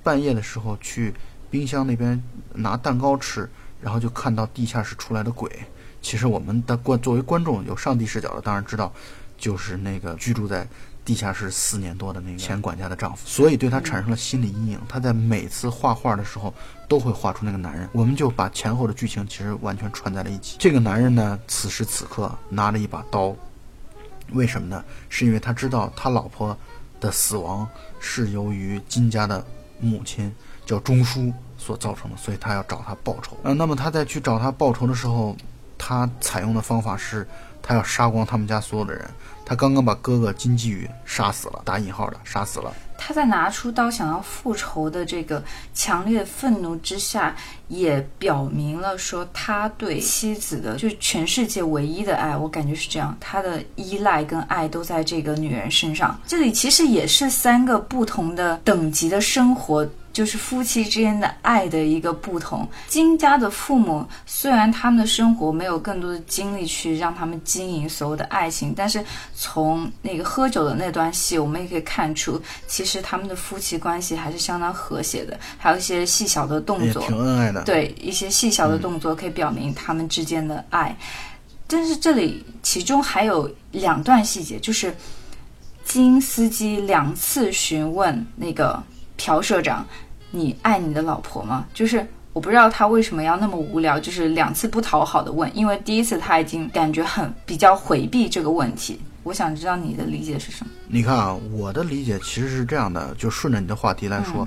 [0.05, 1.14] 半夜的时候去
[1.53, 2.20] 冰箱那边
[2.55, 3.46] 拿蛋糕吃，
[3.78, 5.50] 然后就看到地下室出来的鬼。
[6.00, 8.90] 其实我们的观作为观众有上帝视角的，当然知道，
[9.36, 10.66] 就是那个居住在
[11.05, 14.80] 地下室四年多的那个前管家的丈夫，所以对他产生了心理阴影。
[14.88, 16.55] 他在每次画画的时候
[16.88, 17.86] 都会画出那个男人。
[17.92, 20.57] 我们就把前后的剧情其实完全串在了一起。
[20.59, 23.36] 这个男人呢，此时此刻拿着一把刀，
[24.30, 24.82] 为什么呢？
[25.11, 26.57] 是因为他知道他老婆
[26.98, 27.68] 的死亡
[28.00, 29.46] 是由于金家的。
[29.84, 30.32] 母亲
[30.64, 33.36] 叫钟书所造成的，所以他要找他报仇。
[33.42, 35.36] 呃，那么他在去找他报仇的时候，
[35.76, 37.26] 他采用的方法是，
[37.60, 39.04] 他要杀光他们家所有的人。
[39.44, 42.72] 他刚刚把哥哥金基宇杀死了，打引号的杀死了。
[42.96, 45.42] 他在拿出刀想要复仇的这个
[45.74, 47.34] 强烈愤怒之下，
[47.66, 52.36] 也表明了说他对妻子的，就是全世界唯一的爱。
[52.36, 56.18] 我感觉是这样，他的依赖跟爱都在这个女人身上。
[56.24, 59.86] 这里其实也是三个不同的等级的生活。
[60.12, 62.68] 就是夫妻之间的爱的一个不同。
[62.86, 69.04] 金家的父母虽然他们的生活没有更多的精力去让他们经营所有的爱情，但是
[69.34, 75.38] 从那个喝酒的那段戏，我们也可以看出，其实他们的夫妻关系还是相当和谐的。
[75.56, 77.62] 还有一些细小的动作，挺恩爱的。
[77.64, 80.96] 对，一些细小的动作可以表明他们之间的爱。
[81.66, 84.94] 但是这里其中还有两段细节，就是
[85.84, 88.82] 金司机两次询问那个。
[89.24, 89.86] 朴社长，
[90.32, 91.64] 你爱你的老婆吗？
[91.72, 95.48] 就是我不知道他为什么要那么无聊，就是两次不讨好的问。
[95.56, 99.00] 因为第一次他已经感觉很比较回避这个问题。
[99.22, 100.72] 我想知道你的理解是什么？
[100.88, 104.46] 你看啊，我的理解其实是这样的，就顺着你的话题来说。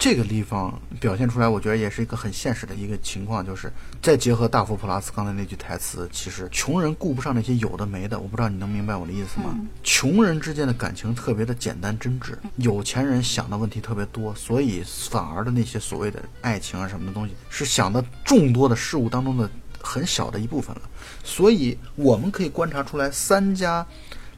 [0.00, 3.70] 这个地方表现出来，我觉得也是一个很现实的一个情况，就是
[4.00, 8.18] 再结合大佛普拉斯刚才那句台词，其实穷人顾不上那些有的没的。
[8.18, 9.54] 我不知道你能明白我的意思吗？
[9.82, 19.50] 穷人之间的感情特别的简单真挚，有钱人想的问题特别多，所以反而的那些所谓的爱情啊什么的东西，是想的众多的事物当中的
[19.82, 20.82] 很小的一部分了。
[21.22, 23.86] 所以我们可以观察出来，三家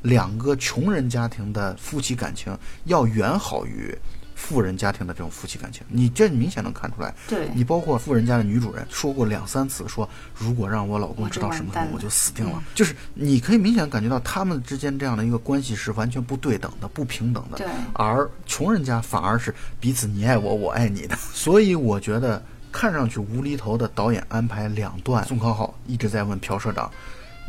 [0.02, 3.96] 两个穷人家庭的夫妻感情要远好于。
[4.43, 7.14] 富人家庭的这种夫妻感情，你这明显能看出来。
[7.28, 12.61] 对你，包括富人家的女主人说过两三次，说如果让我老公知道什么，我就死定了。
[12.74, 17.59] 就是你可以明显感觉到他们之间这样的一个关系是完全不对等的、不平等的。
[17.59, 21.16] 对，而穷人家反而是彼此你爱我，我爱你的。
[21.32, 26.90] 所以我觉得看上去无厘头的导演安排两段，宋康昊一直在问朴社长，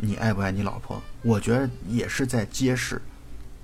[0.00, 1.02] 你爱不爱你老婆？
[1.22, 3.02] 我觉得也是在揭示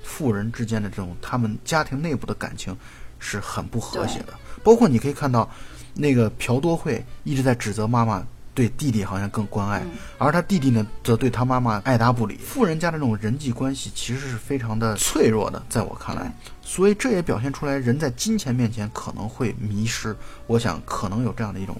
[0.02, 2.76] 富人之间的这种他们家庭内部的感情。
[3.20, 4.32] 是很不和谐的，
[4.64, 5.48] 包括你可以看到，
[5.94, 9.82] 那个朴多惠一直在指责妈妈对弟弟好像更关爱，
[10.18, 12.36] 而他弟弟呢则对他妈妈爱答不理。
[12.38, 20.16] 富人家的这种人际关系其实是非常的脆弱的，在我看来，所以这也表现出来人在金钱面前可能会迷失。
[20.46, 21.76] 我想可能有这样的一种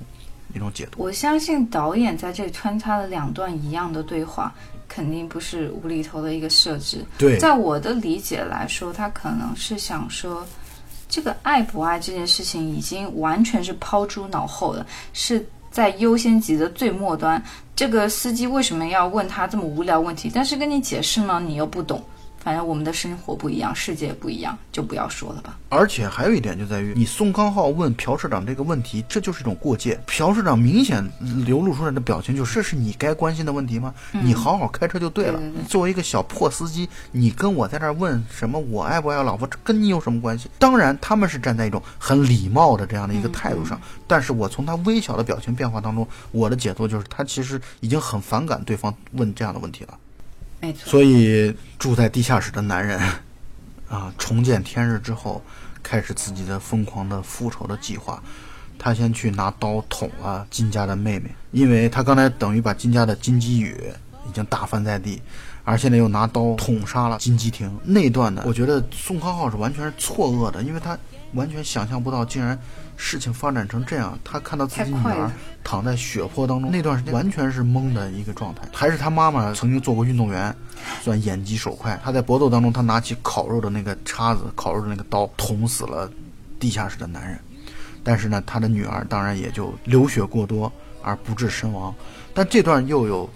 [0.55, 1.03] 一种解读。
[1.03, 4.55] 我相信导演在这里穿插了两段一样的对话，
[4.88, 7.05] 肯定不是无厘头的一个设置。
[7.18, 10.47] 对，在我的理解来说，他可能是想说。
[11.11, 17.42] 这个爱不爱这件事情已经完全是抛诸脑后了，是在优先级的最末端。
[17.76, 20.30] 这个司机为什么要问他这么无聊问题？
[20.32, 22.02] 但是跟你解释呢，你又不懂。
[22.43, 25.59] 反正我们的生活不一样，世界不一样，就不要说了吧。
[25.68, 30.01] 而且还有一点就在于，你宋康昊问朴社长这个问题，这就是一种过界。
[30.07, 31.07] 朴社长明显
[31.45, 33.95] 流露出来的表情就是：这是你该关心的问题吗？
[34.12, 35.38] 你好好开车就对了。
[35.68, 40.49] 作为一个小破司机，你跟我在这儿问什么我爱不爱老婆，这跟你有什么关系？
[40.59, 43.78] 当然，他们是站在一种很礼貌的这样的一个态度上。
[44.07, 49.95] 但是我从他微小的表情变化当中，我的解读就是，他其实已经很反感对方问这样的问题了。
[50.76, 53.00] 所以住在地下室的男人，
[53.88, 55.42] 啊，重见天日之后，
[55.82, 58.22] 开始自己的疯狂的复仇的计划。
[58.78, 63.76] 他先去拿刀捅了金家的妹妹，因为他刚才等于把金家的金基宇
[64.28, 65.20] 已经打翻在地，
[65.64, 67.70] 而现在又拿刀捅杀了金基廷。
[67.84, 70.98] 那段呢，我觉得宋康昊是完全是错愕的，因为他
[71.34, 72.58] 完全想象不到，竟然。
[73.03, 75.32] 事情发展成这样，他看到自己女儿
[75.64, 78.61] 躺在血泊当中，那段时间完全是懵的一个状态。
[78.74, 80.55] 还是他妈妈曾经做过运动员，
[81.03, 81.98] 算眼疾手快。
[82.05, 86.09] 他在搏斗当中，他拿起烤肉的那个叉子、烤肉的那个刀，捅死了
[86.61, 87.40] 地下室的男人。
[88.05, 90.70] 但是呢，他的女儿当然也就流血过多
[91.03, 91.92] 而不治身亡。
[92.34, 93.28] 但这段又有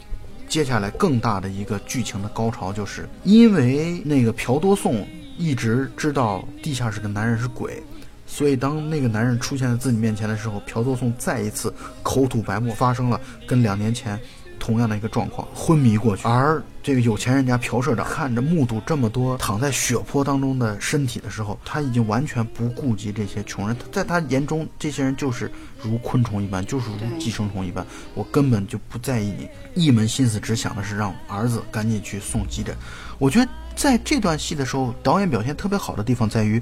[0.47, 5.09] 接下来更大的一个剧情的高潮，就是因为那个朴多颂
[5.39, 7.83] 一直知道地下室的男人是鬼。
[8.27, 11.73] 所以，当那个男人出现在自己面前的时候，朴作颂再一次
[12.03, 14.19] 口吐白沫，发生了跟两年前
[14.59, 16.27] 同样的一个状况，昏迷过去。
[16.27, 25.51] 而这个有钱人家朴社长看着目睹这么多躺在血泊当中的身体的时候，他已经完全不顾及这些穷人，在他眼中，这些人就是
[25.83, 32.75] 如昆虫一般，就是如寄生虫一般，我根本就不在意你，一门心思只想的是让儿子赶紧去送急诊。
[33.19, 36.61] 我觉得在这段戏的时候，导演表现特别好的地方在于。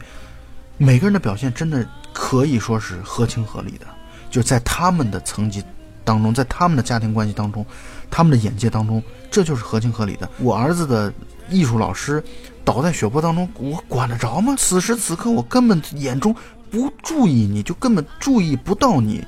[0.82, 3.86] 每个人的表现真的可以说是合情合理的，
[4.28, 5.62] 就在他们的层级
[6.02, 7.64] 当中，在他们的家庭关系当中，
[8.10, 10.28] 他们的眼界当中，这就是合情合理的。
[10.38, 11.12] 我儿子的
[11.48, 12.20] 艺术老师
[12.64, 14.56] 倒在血泊当中，我管得着吗？
[14.58, 16.34] 此时此刻，我根本眼中
[16.68, 19.24] 不注意你，就根本注意不到你，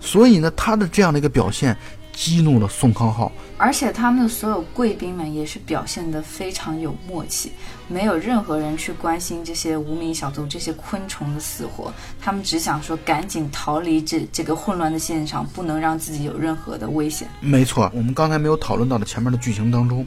[0.00, 1.74] 所以呢，他的这样的一个表现。
[2.16, 7.50] 激怒了宋康昊，而且他们的所有贵宾们也是表现得非常有默契，
[7.88, 17.28] 没有任何人去关心这些无名小卒、这些昆虫的死活，他们只想说赶紧逃离这这个混乱的现场，不能让自己有任何的危险。
[17.40, 20.06] 没错，我们刚才没有讨论到的前面的剧情当中，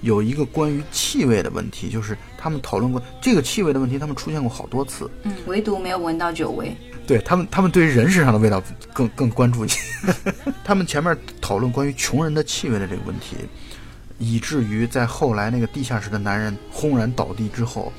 [0.00, 6.74] 有一个关于气味的问题，就是他们讨论过这个气味的问题，他们出现过好多次，嗯，唯独没有闻到酒味。
[7.06, 8.62] 对他们，他们对于人身上的味道
[8.92, 9.80] 更更关注一些。
[10.62, 13.36] 他们前面讨论关于穷人的气味的这个问题，
[14.18, 17.92] 以至于在后来那个地下室的男人轰然倒地之后，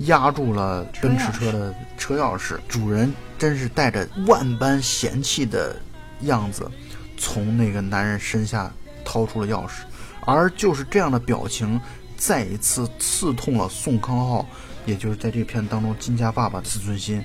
[0.00, 2.58] 压住了奔驰车的车钥匙。
[2.68, 5.76] 主人真是带着万般嫌弃的
[6.22, 6.70] 样子，
[7.16, 8.72] 从那个男人身下
[9.04, 9.82] 掏出了钥匙。
[10.24, 11.80] 而就是这样的表情，
[12.16, 14.46] 再一次刺痛了宋康昊，
[14.84, 17.24] 也就是在这片当中金家爸爸的自尊心。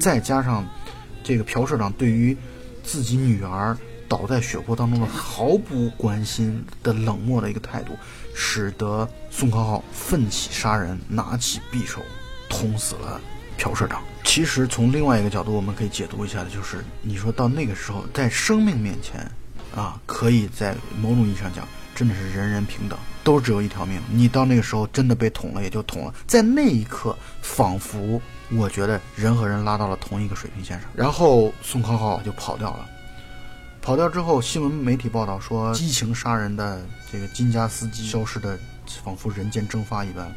[0.00, 0.66] 再加上
[1.22, 2.36] 这个朴社长对于
[2.82, 3.76] 自己女儿
[4.08, 7.92] 倒在血泊当中的毫不关心的冷漠的一个态度，
[8.34, 12.00] 使得宋康昊奋起杀人，拿起匕首
[12.48, 13.20] 捅死了
[13.58, 14.02] 朴社长。
[14.24, 19.20] 其实从另外一个角度，我们可以解读一下的就是，你说到那个时候，在生命面前，
[19.74, 24.00] 啊，可以在某种意义上讲，真的是人人平等，都只有一条命。
[24.10, 26.14] 你到那个时候真的被捅了，也就捅了。
[26.26, 28.20] 在那一刻，仿佛。
[28.52, 32.88] 我觉得人和人拉到了同一个水平线上，然后宋康昊就跑掉了。
[33.86, 38.58] 跑掉之后，新闻媒体报道说，激情杀人的这个金家司机消失的
[39.04, 40.28] 仿佛人间蒸发一般。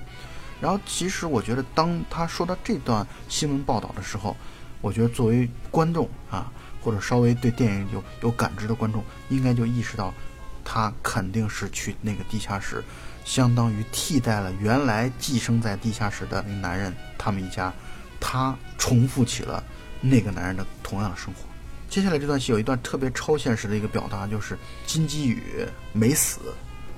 [0.61, 4.37] 然后，其实我觉得，当他说到这段新闻报道的时候，
[4.81, 10.13] 我觉得作为观众啊，或者稍微对电影有有感知的观众，应该就意识到，
[10.63, 12.83] 他肯定是去那个地下室，
[13.25, 17.73] 相当于替代了原来寄生在地下室的那个男人，他们一家。
[18.19, 19.63] 他重复起了
[20.01, 21.48] 那个男人的同样的生活。
[21.89, 25.41] 接下来这段戏有一段特别超现实的一个表达，就是金基宇
[25.91, 26.39] 没死，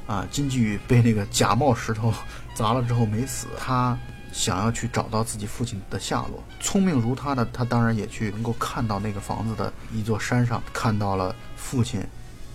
[0.05, 2.13] 啊，金基宇被那个假冒石头
[2.53, 3.47] 砸了之后没死。
[3.57, 3.97] 他
[4.33, 6.43] 想要去找到自己父亲的下落。
[6.59, 12.03] 聪明如他的他，当然也去能够看到那个房子的一座山上，看到了父亲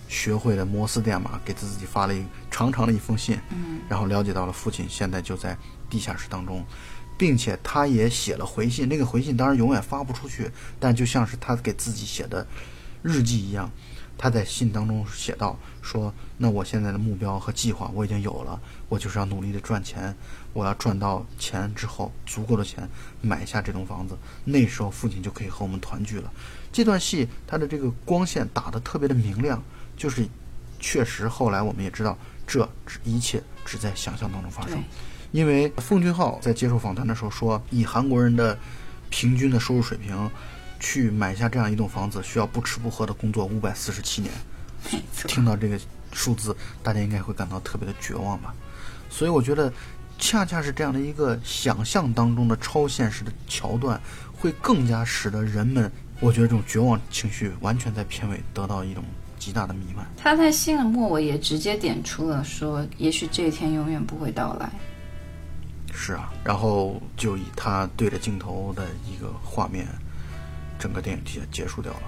[0.07, 3.39] 学会的摩斯电码，给自己发了一长长的一封信。
[3.89, 5.57] 然后了解到了父亲现在就在
[5.89, 6.63] 地下室当中。
[7.17, 12.45] 并且他也写了回信，那个回信当然永远发不出去，但就像是他给自己写的
[13.01, 13.71] 日记一样，
[14.17, 20.15] 他在信当中写道说：“那我现在的目标和计划我已经有了，我就是要努力的赚钱，
[20.53, 22.87] 我要赚到钱之后足够的钱
[23.21, 26.31] 买下这栋房子，那时候父亲就可以和我们团聚了。”
[26.71, 29.63] 这段戏它的这个光线打得特别的明亮，
[29.95, 30.27] 就是
[30.79, 32.15] 确实后来我们也知道，
[32.45, 32.67] 这
[33.03, 34.83] 一切只在想象当中发生。
[35.31, 38.57] 因为奉俊昊在接受访谈的时候说，以韩国人的
[39.09, 40.29] 平均的收入水平，
[40.79, 44.31] 去买下这样一栋房子，需要不吃不喝的工作五百四十七年。
[45.27, 45.79] 听到这个
[46.13, 48.53] 数字，大家应该会感到特别的绝望吧？
[49.09, 49.71] 所以我觉得，
[50.17, 53.99] 恰恰是这样的一个想象当中的超现实的桥段，
[54.37, 59.03] 会更加使得人们，我觉得这种绝望情绪完全在片尾得到一种
[59.37, 60.05] 极大的弥漫。
[60.15, 64.69] 他在信的末尾也直接点出了说，也许这一天永远不会到来。
[65.99, 69.87] 是啊，然后就以他对着镜头的一个画面，
[70.77, 72.01] 整个电影结结束掉了。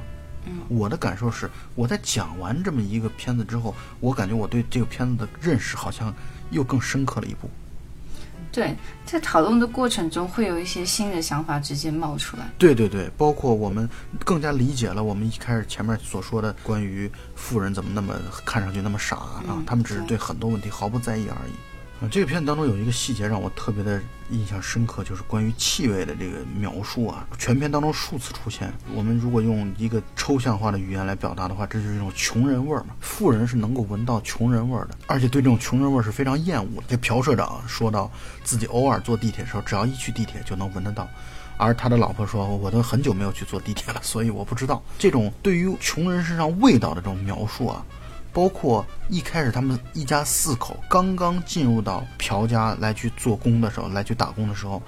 [0.46, 6.14] 嗯，我的感受是，我在讲完这么一个片子之后，我感觉我对这个片子的认识好像
[6.52, 7.50] 又更深刻了一步。
[8.52, 8.76] 对，
[9.06, 12.48] 在讨论的过程中，会有一些新的想法直接冒出来。
[12.60, 13.90] 对对对，包括我们
[14.24, 18.16] 更加理解了我们一开始前面所说的关于富人怎么那么
[18.46, 21.54] 看上去那么傻啊，他们只是对很多问题毫不在意而已。
[22.08, 28.72] 这个片子当中有一个细节让我特别的印象深刻，就是关于气味的这个描述啊，全片当中数次出现。
[28.94, 32.96] 我们如果用一个抽象化的语言来表达的话，这就是一种穷人味儿嘛。
[33.02, 36.84] 富人是能够闻到穷人味儿的，而且对这种穷人味儿是非常厌恶的。
[36.88, 38.10] 这朴社长说到
[38.46, 41.06] 自己偶尔坐地铁的时候，只要一去地铁就能闻得到，
[41.58, 47.86] 而他的老婆说，我都很久没有去坐地铁了，所以我不知道这种对于穷人身上味道的这种描述啊。
[48.40, 54.82] 包括一开始他们一家四口刚刚进入到朴家来去做工的时候，来去打工的时候，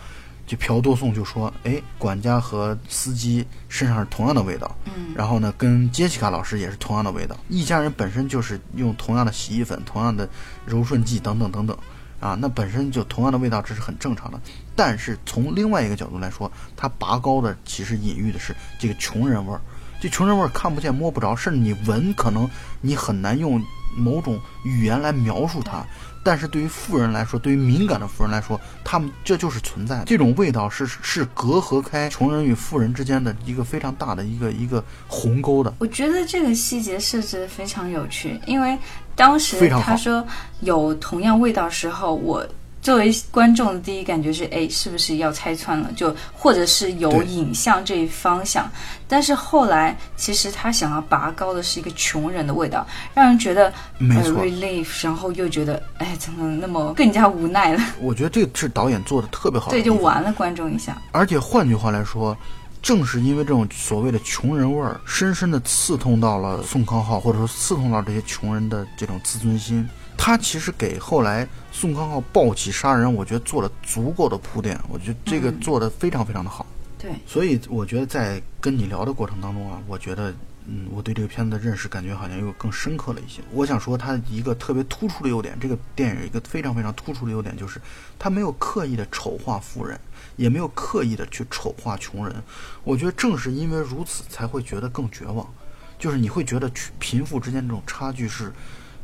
[0.47, 7.35] 就朴多颂就说：“哎，管家和司机身上是同样的味道，嗯，然后呢，跟杰西卡老师也是同样的味道。
[7.49, 10.25] 一家人本身就是用同样的洗衣粉、同样的
[10.65, 11.77] 柔顺剂等等等等，
[12.21, 14.39] 啊，那本身就同样的味道，这是很正常的。
[14.77, 19.59] 但是从另外一个角度来说，他拔高的其实隐喻的是这个穷人味儿。”
[20.01, 22.49] 这穷人味儿看不见摸不着，甚至你闻，可能
[22.81, 23.63] 你很难用
[23.95, 25.85] 某种语言来描述它。
[26.23, 30.05] 但是对于富人来说，对于敏感的富人来说，他们这就是存在的。
[30.05, 35.71] 这种味道是是隔阂开穷人与富人之间的一个非常大的一个一个鸿沟的。
[35.77, 38.77] 我觉得这个细节设置的非常有趣，因为
[39.15, 40.25] 当时他说
[40.61, 42.43] 有同样味道时候，我。
[42.81, 45.91] 作为观众的第一感觉是，哎，是不是要拆穿了？
[45.95, 48.67] 就或者是有影像这一方向。
[49.07, 57.83] 但是后来，其实他想要拔高的是一个穷人的味道，让人觉得没错，relief，然后又觉得，哎，怎么那么更加无奈了？
[57.99, 60.99] 我觉得这个是导演做的特别好，对，就玩了观众一下。
[61.11, 62.35] 而且换句话来说，
[62.81, 69.87] 正是因为这种所谓的穷人味儿，深深的刺痛到了宋康昊，或者说刺痛到这些穷人的这种自尊心。
[70.23, 76.63] 他其实给后来宋康昊暴起杀人，我觉得做了足够的铺垫，我觉得这个做的非常非常的好。
[76.99, 80.31] 对，所以我觉得在跟你聊的过程当中啊，我觉得，
[80.67, 83.41] 嗯，我对这个片子的认识感觉好像又更深刻了一些。
[83.51, 87.81] 我想说，它一个特别突出的优点，这个电影一个非常非常突出的优点就是，
[88.19, 89.99] 它没有刻意的丑化富人，
[90.35, 92.35] 也没有刻意的去丑化穷人。
[92.83, 95.51] 我觉得正是因为如此，才会觉得更绝望，
[95.97, 98.53] 就是你会觉得贫富之间这种差距是。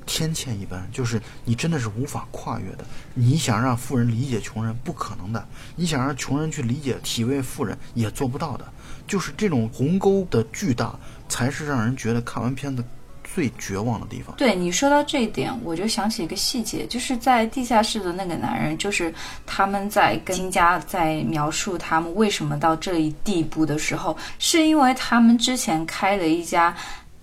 [0.08, 2.86] 天堑一般，就是你真的是无法跨越的。
[3.14, 5.40] 你想让富人理解穷人，不可能的；
[5.76, 8.66] 你想让穷人去理解体味富人，也做不到的。
[9.06, 10.96] 就是这种鸿沟的巨大，
[11.30, 12.84] 才是让人觉得看完片子
[13.24, 14.36] 最绝望的地方。
[14.38, 19.14] 对你说到这一点，我就想起一个细节，就是在地下室的那个男人，就是
[19.46, 26.76] 他们在跟金家在描述他们为什么到这一地步的时候，是因为他们之前开了一家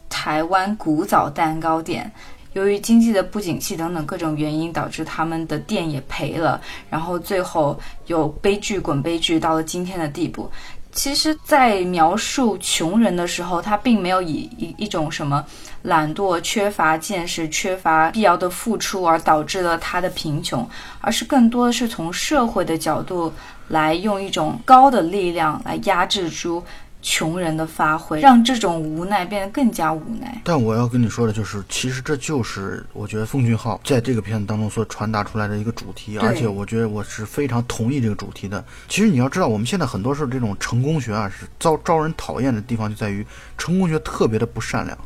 [0.08, 2.10] 台湾古早蛋糕店。
[2.54, 10.50] 由于经济的不景气等等各种原因，导致他们的店也赔了，然后最后有悲剧滚悲剧，到了今天的地步。
[10.92, 15.44] 其实，在描述穷人的时候，他并没有以一一种什么
[15.82, 20.64] 懒惰、缺乏见识、缺乏必要的付出而导致了他的贫穷，
[21.00, 23.32] 而是更多的是从社会的角度
[23.66, 26.62] 来用一种高的力量来压制住。
[27.06, 30.40] 穷人的发挥，让这种无奈变得更加无奈。
[30.42, 38.64] 但我要跟你说的就是，其实这就是我觉得奉俊昊在这个片子当中所传达出来的一个主题，而且我觉得我是非常同意这个主题的。
[38.88, 43.24] 其实你要知道，我们现在很多时候这种成功学啊，是招招人讨厌的地方就在于
[43.58, 44.96] 成功学特别的不善良，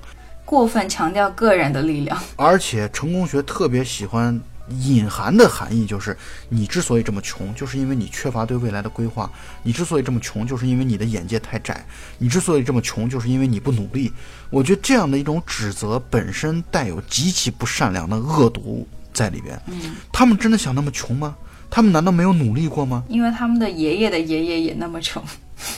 [0.45, 4.41] 过分强调个人的力量，而且成功学特别喜欢
[4.81, 6.17] 隐含的含义就是，
[6.49, 9.31] 你之所以这么穷，就是因为你缺乏对未来的规划；
[9.63, 11.75] 你之所以这么穷，就是因为你的眼界太窄；
[12.19, 14.13] 你之所以这么穷，就是因为你不努力。
[14.51, 19.61] 我觉得这样的一种指责本身带有极其不善良的恶毒在里边。
[19.67, 21.37] 嗯，他们真的想那么穷吗？
[21.71, 23.05] 他们难道没有努力过吗？
[23.09, 25.23] 因为他们的爷爷的爷爷也那么穷。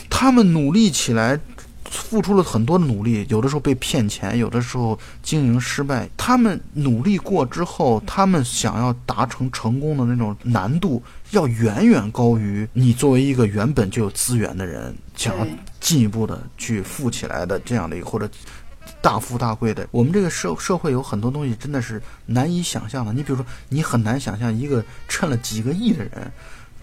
[0.08, 1.40] 他们努力起来，
[1.90, 6.08] 付出了很多努力，有的时候被骗钱，有的时候经营失败。
[6.16, 15.46] 他们努力过之后，他们想要达成成功的那种难度，要远远高于你作为一个原本就有资源的人想要
[15.80, 18.30] 进一步的去富起来的这样的一个或者。
[19.02, 23.12] 大富大贵的，我们这个社社会有很多东西真的是难以想象的。
[23.12, 26.30] 你比如说，你很难想象一个趁了几个亿的人，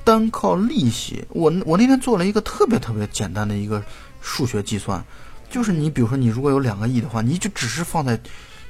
[0.03, 3.84] 单靠利息，我我那天做了一个特别特别简单的一个
[4.28, 5.02] 数学计算，
[5.50, 8.20] 就是你比如说你如果有两个亿的话，你就只是放在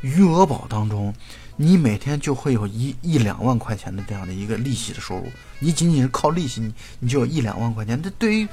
[0.02, 1.12] 余额宝当中，
[1.56, 5.24] 你每天就会有一一两万块钱的这样的一个利息的收入，
[5.58, 8.48] 你仅仅是靠利息，你你就有一两万块钱，这对于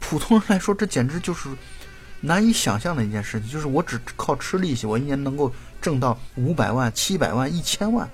[0.00, 1.48] 普通人来说，这简直就是
[2.20, 3.48] 难以想象的一件事情。
[3.48, 8.10] 就是我只靠吃利息，我一年能够挣到五百万、七百万、一千万，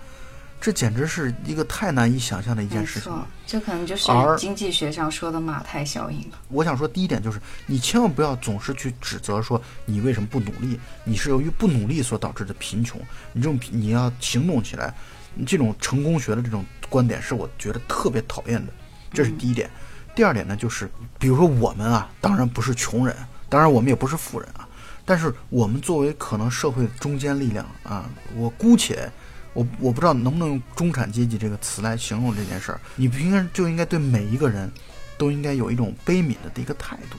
[0.61, 3.13] 这简直是一个太难以想象的一件事情
[3.47, 6.39] 这可能就是经济学上说的马太效应了。
[6.49, 12.99] 我想说，第一点就是你千万不要总是去指责说你为什么不努力，你是由于不努力所导致的贫穷。
[13.35, 14.95] 你这种你要行动起来，
[15.35, 18.73] 你这种成功学的这种观点是我觉得特别讨厌的，
[19.13, 19.69] 这是第一点。
[20.15, 23.15] 第二点呢，就是比如说我们啊，当然不是穷人，
[23.51, 24.67] 当然我们也不是富人啊，
[25.05, 29.13] 但是我们作为可能社会中坚力量啊，我姑且。
[29.55, 34.71] 我我不知道能不能用中产阶级这个词来形容这件事儿，你不应该就应该对每一个人
[35.17, 37.17] 都应该有一种悲悯的一个态度。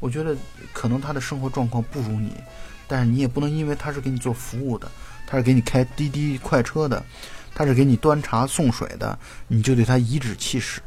[0.00, 0.36] 我觉得
[0.72, 2.32] 可能他的生活状况不如你，
[2.86, 4.88] 但是你也不能因为他是给你做服务的，
[5.26, 7.04] 他是给你开滴滴快车的，
[7.54, 10.80] 他是给你端茶送水的，你就对他颐指气使。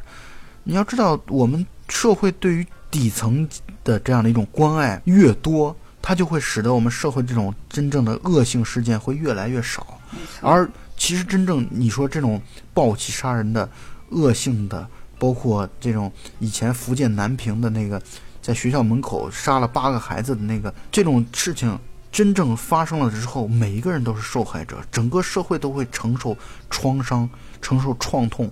[0.63, 3.45] 你要知道，我们社会对于底层
[3.83, 9.99] 的这样的一种关爱越多，它就会使得我们社会这种真正的恶性事件会越来越少。
[10.41, 12.41] 而其实真正你说这种
[12.73, 13.69] 暴起杀人的、
[14.09, 14.87] 恶性的，
[15.17, 18.01] 包括这种以前福建南平的那个
[18.41, 21.77] 在学校门口杀了八个孩子的那个这种事情，
[22.11, 26.37] 真正发生了之后，每一个人都是受害者，整个社会都会承受
[26.69, 27.29] 创伤、
[27.61, 28.51] 承受创痛。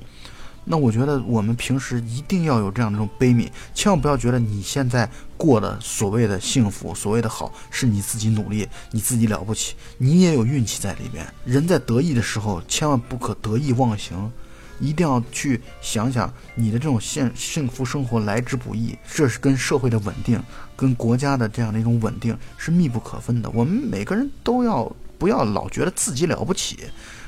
[0.71, 11.25] 那我觉得我们平时一定要有这样的一种悲悯，千万不要觉得你现在过的所谓的幸福、所谓的好，是你自己努力、你自己了不起，你也有运气在里边。
[11.43, 14.31] 人在得意的时候，千万不可得意忘形，
[14.79, 20.39] 一定要去想想你的这种幸幸福生活来之不易，这是跟社会的稳定、
[20.75, 23.49] 跟国家的这样的一种稳定是密不可分的。
[23.55, 26.77] 我们每个人都要不要老觉得自己了不起，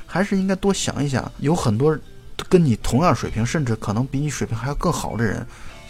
[0.06, 1.98] 还是应该多想一想，有很多
[2.48, 5.46] 跟你同样水平，甚至可能比你水平还要更好的人，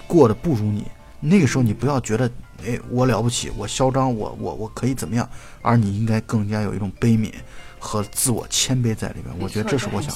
[0.07, 0.87] 过得不如你。
[1.21, 2.31] 那个时候你不要觉得，
[2.65, 5.29] 哎，我了不起，我嚣张，我我我可以怎么样，
[5.61, 7.33] 而你应该更加有一种悲悯
[7.79, 9.35] 和自我谦卑在里面。
[9.39, 10.13] 我觉得这是我想。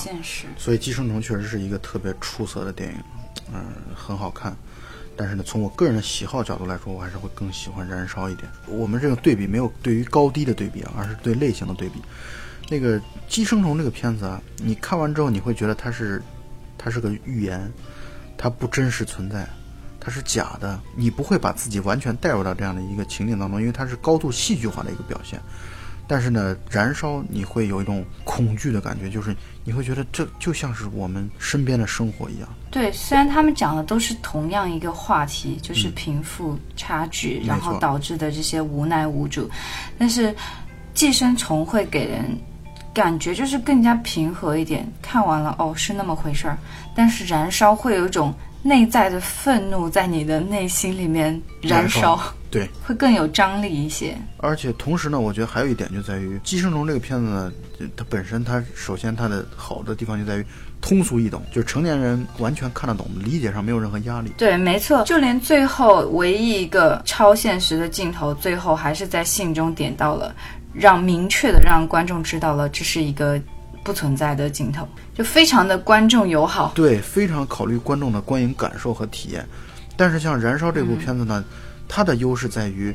[0.57, 2.97] 所以《寄生虫》确实是一个特别出色的电影，
[3.55, 3.65] 嗯、
[3.95, 4.57] 很好看。
[5.17, 8.47] 但是呢，从我个人的喜好角度来说，我还是会更喜欢《燃烧》一点。
[8.67, 12.03] 我们这个对比没有对于高低的对比啊，而是对类型的对比。
[12.69, 12.99] 那个
[13.29, 16.23] 《寄生虫》这个片子啊，你看完之后，你会觉得它是
[16.77, 17.73] 它是个预言，
[18.37, 19.47] 它不真实存在，
[20.01, 25.41] 它是假的，你不会把自己完全带入到这样的一个情景当中，因为它是高度戏剧化的一个表现。
[26.09, 32.49] 但是呢，燃烧你会有一种恐惧的感觉，就是你会觉得这就像是我们身边的生活一样。
[32.71, 39.51] 对，虽然他们讲的都是同样一个话题，就是贫富差距，然后导致的这些无奈无助，
[39.99, 40.33] 但是
[40.95, 42.25] 寄生虫会给人
[42.97, 44.91] 感觉就是更加平和一点。
[45.03, 46.57] 看完了哦，是那么回事儿，
[46.95, 48.33] 但是燃烧会有一种
[48.63, 52.19] 内在的愤怒在你的内心里面燃燃，烧
[52.51, 54.17] 对，会更有张力一些。
[54.39, 57.53] 而且同时呢，我觉得还有一点就在于《寄生虫》这个片子呢，
[57.95, 60.47] 它本身它首先它的好的地方就在于
[60.81, 64.33] 通俗易懂，就是成年人完全看得懂，理解上没有任何压力。
[64.39, 70.35] 对，没错，就连最后唯一一个超现实的镜头，最后还是在信中点到了，
[70.79, 73.41] 让明确的让观众知道了这是一个
[73.83, 76.73] 不存在的镜头，就非常的观众友好。
[76.75, 79.47] 对，非常考虑观众的观影感受和体验。
[79.97, 81.43] 但是像《燃烧》这部片子呢，
[81.89, 82.95] 它的优势在于，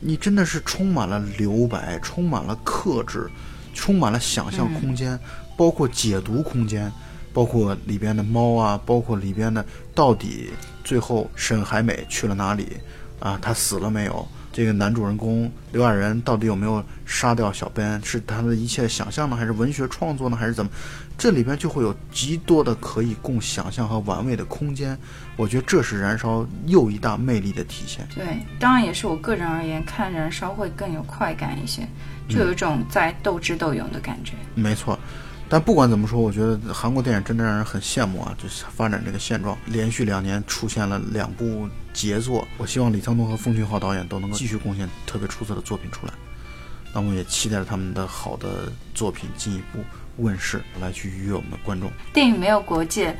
[0.00, 3.30] 你真的是充满了留白，充满了克制，
[3.72, 5.18] 充满了想象空间，
[5.56, 6.92] 包括解读空间，
[7.32, 9.64] 包括里边的猫啊，包括里边的
[9.94, 10.50] 到底
[10.82, 12.76] 最后沈海美去了哪里
[13.20, 13.38] 啊？
[13.40, 14.28] 她死了没有？
[14.54, 20.70] 这个男主人公刘亚仁到底有没有杀掉小 Ben，是他的一切想象呢，还是文学创作呢，还是怎么？
[21.18, 24.96] 这里边就会有极多的可以供想象和玩味的空间。
[25.36, 28.06] 我觉得这是燃烧又一大魅力的体现。
[28.14, 31.82] 对，当然也是我个人而言，看燃烧会更有快感一些，
[32.28, 34.34] 就有一种在斗智斗勇的感觉。
[34.54, 34.96] 没错。
[35.54, 38.34] 但不管怎么说，我觉得韩国电影真的让人很羡慕啊！
[38.36, 42.44] 就是发展这个现状，连续两年出现了两部杰作。
[42.58, 46.12] 我希望李沧东和奉俊昊导演都能够继续贡献特别出色的作品出来。
[46.92, 49.78] 那我们也期待着他们的好的作品进一步
[50.16, 51.88] 问世，来去愉悦我们的观众。
[52.12, 53.16] 电影没有国界，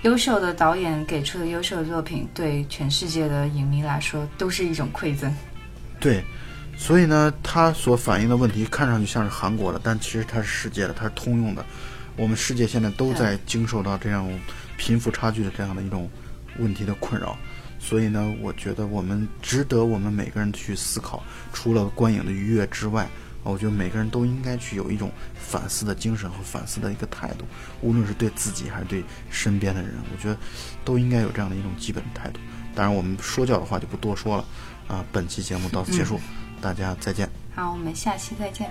[0.00, 5.30] 优秀的导演给出的优秀的作品，对全世界的影迷来说都是一种馈赠。
[6.00, 6.24] 对。
[6.80, 11.62] 所以呢，它所反映的问题看上去像是韩国的，但其实它是世界的，它是通用的。
[12.16, 14.26] 我们世界现在都在经受到这样
[14.78, 16.08] 贫富差距的这样的一种
[16.58, 17.36] 问题的困扰。
[17.78, 21.22] 所以呢，我觉得我们值得我们每个人去思考。
[21.52, 23.06] 除了观影的愉悦之外，
[23.42, 27.44] 我觉得每个人都应该去有一种反思的精神和反思的一个态度，
[27.82, 30.36] 无论是对自己还是对身边的人，我觉得
[30.82, 32.40] 都应该有这样的一种基本的态度。
[32.74, 34.44] 当然，我们说教的话就不多说了。
[34.88, 36.18] 啊，本期节目到此结束。
[36.60, 37.28] 大家再见。
[37.54, 38.70] 好，我们下期再见。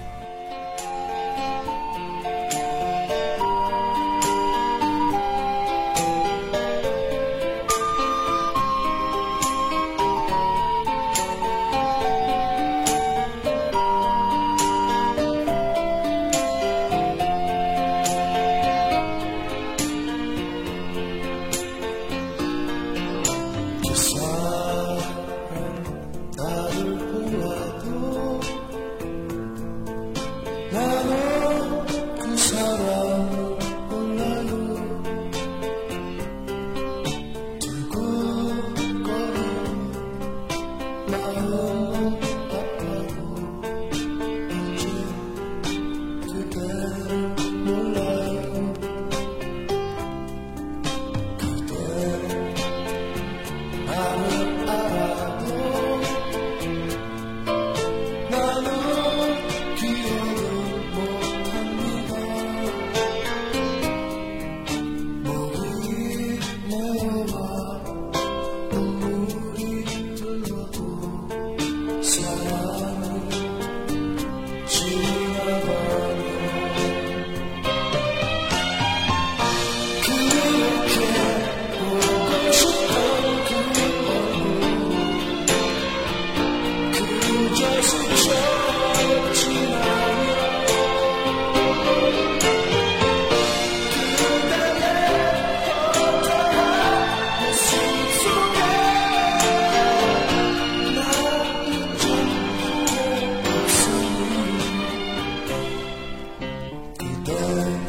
[107.30, 107.89] door.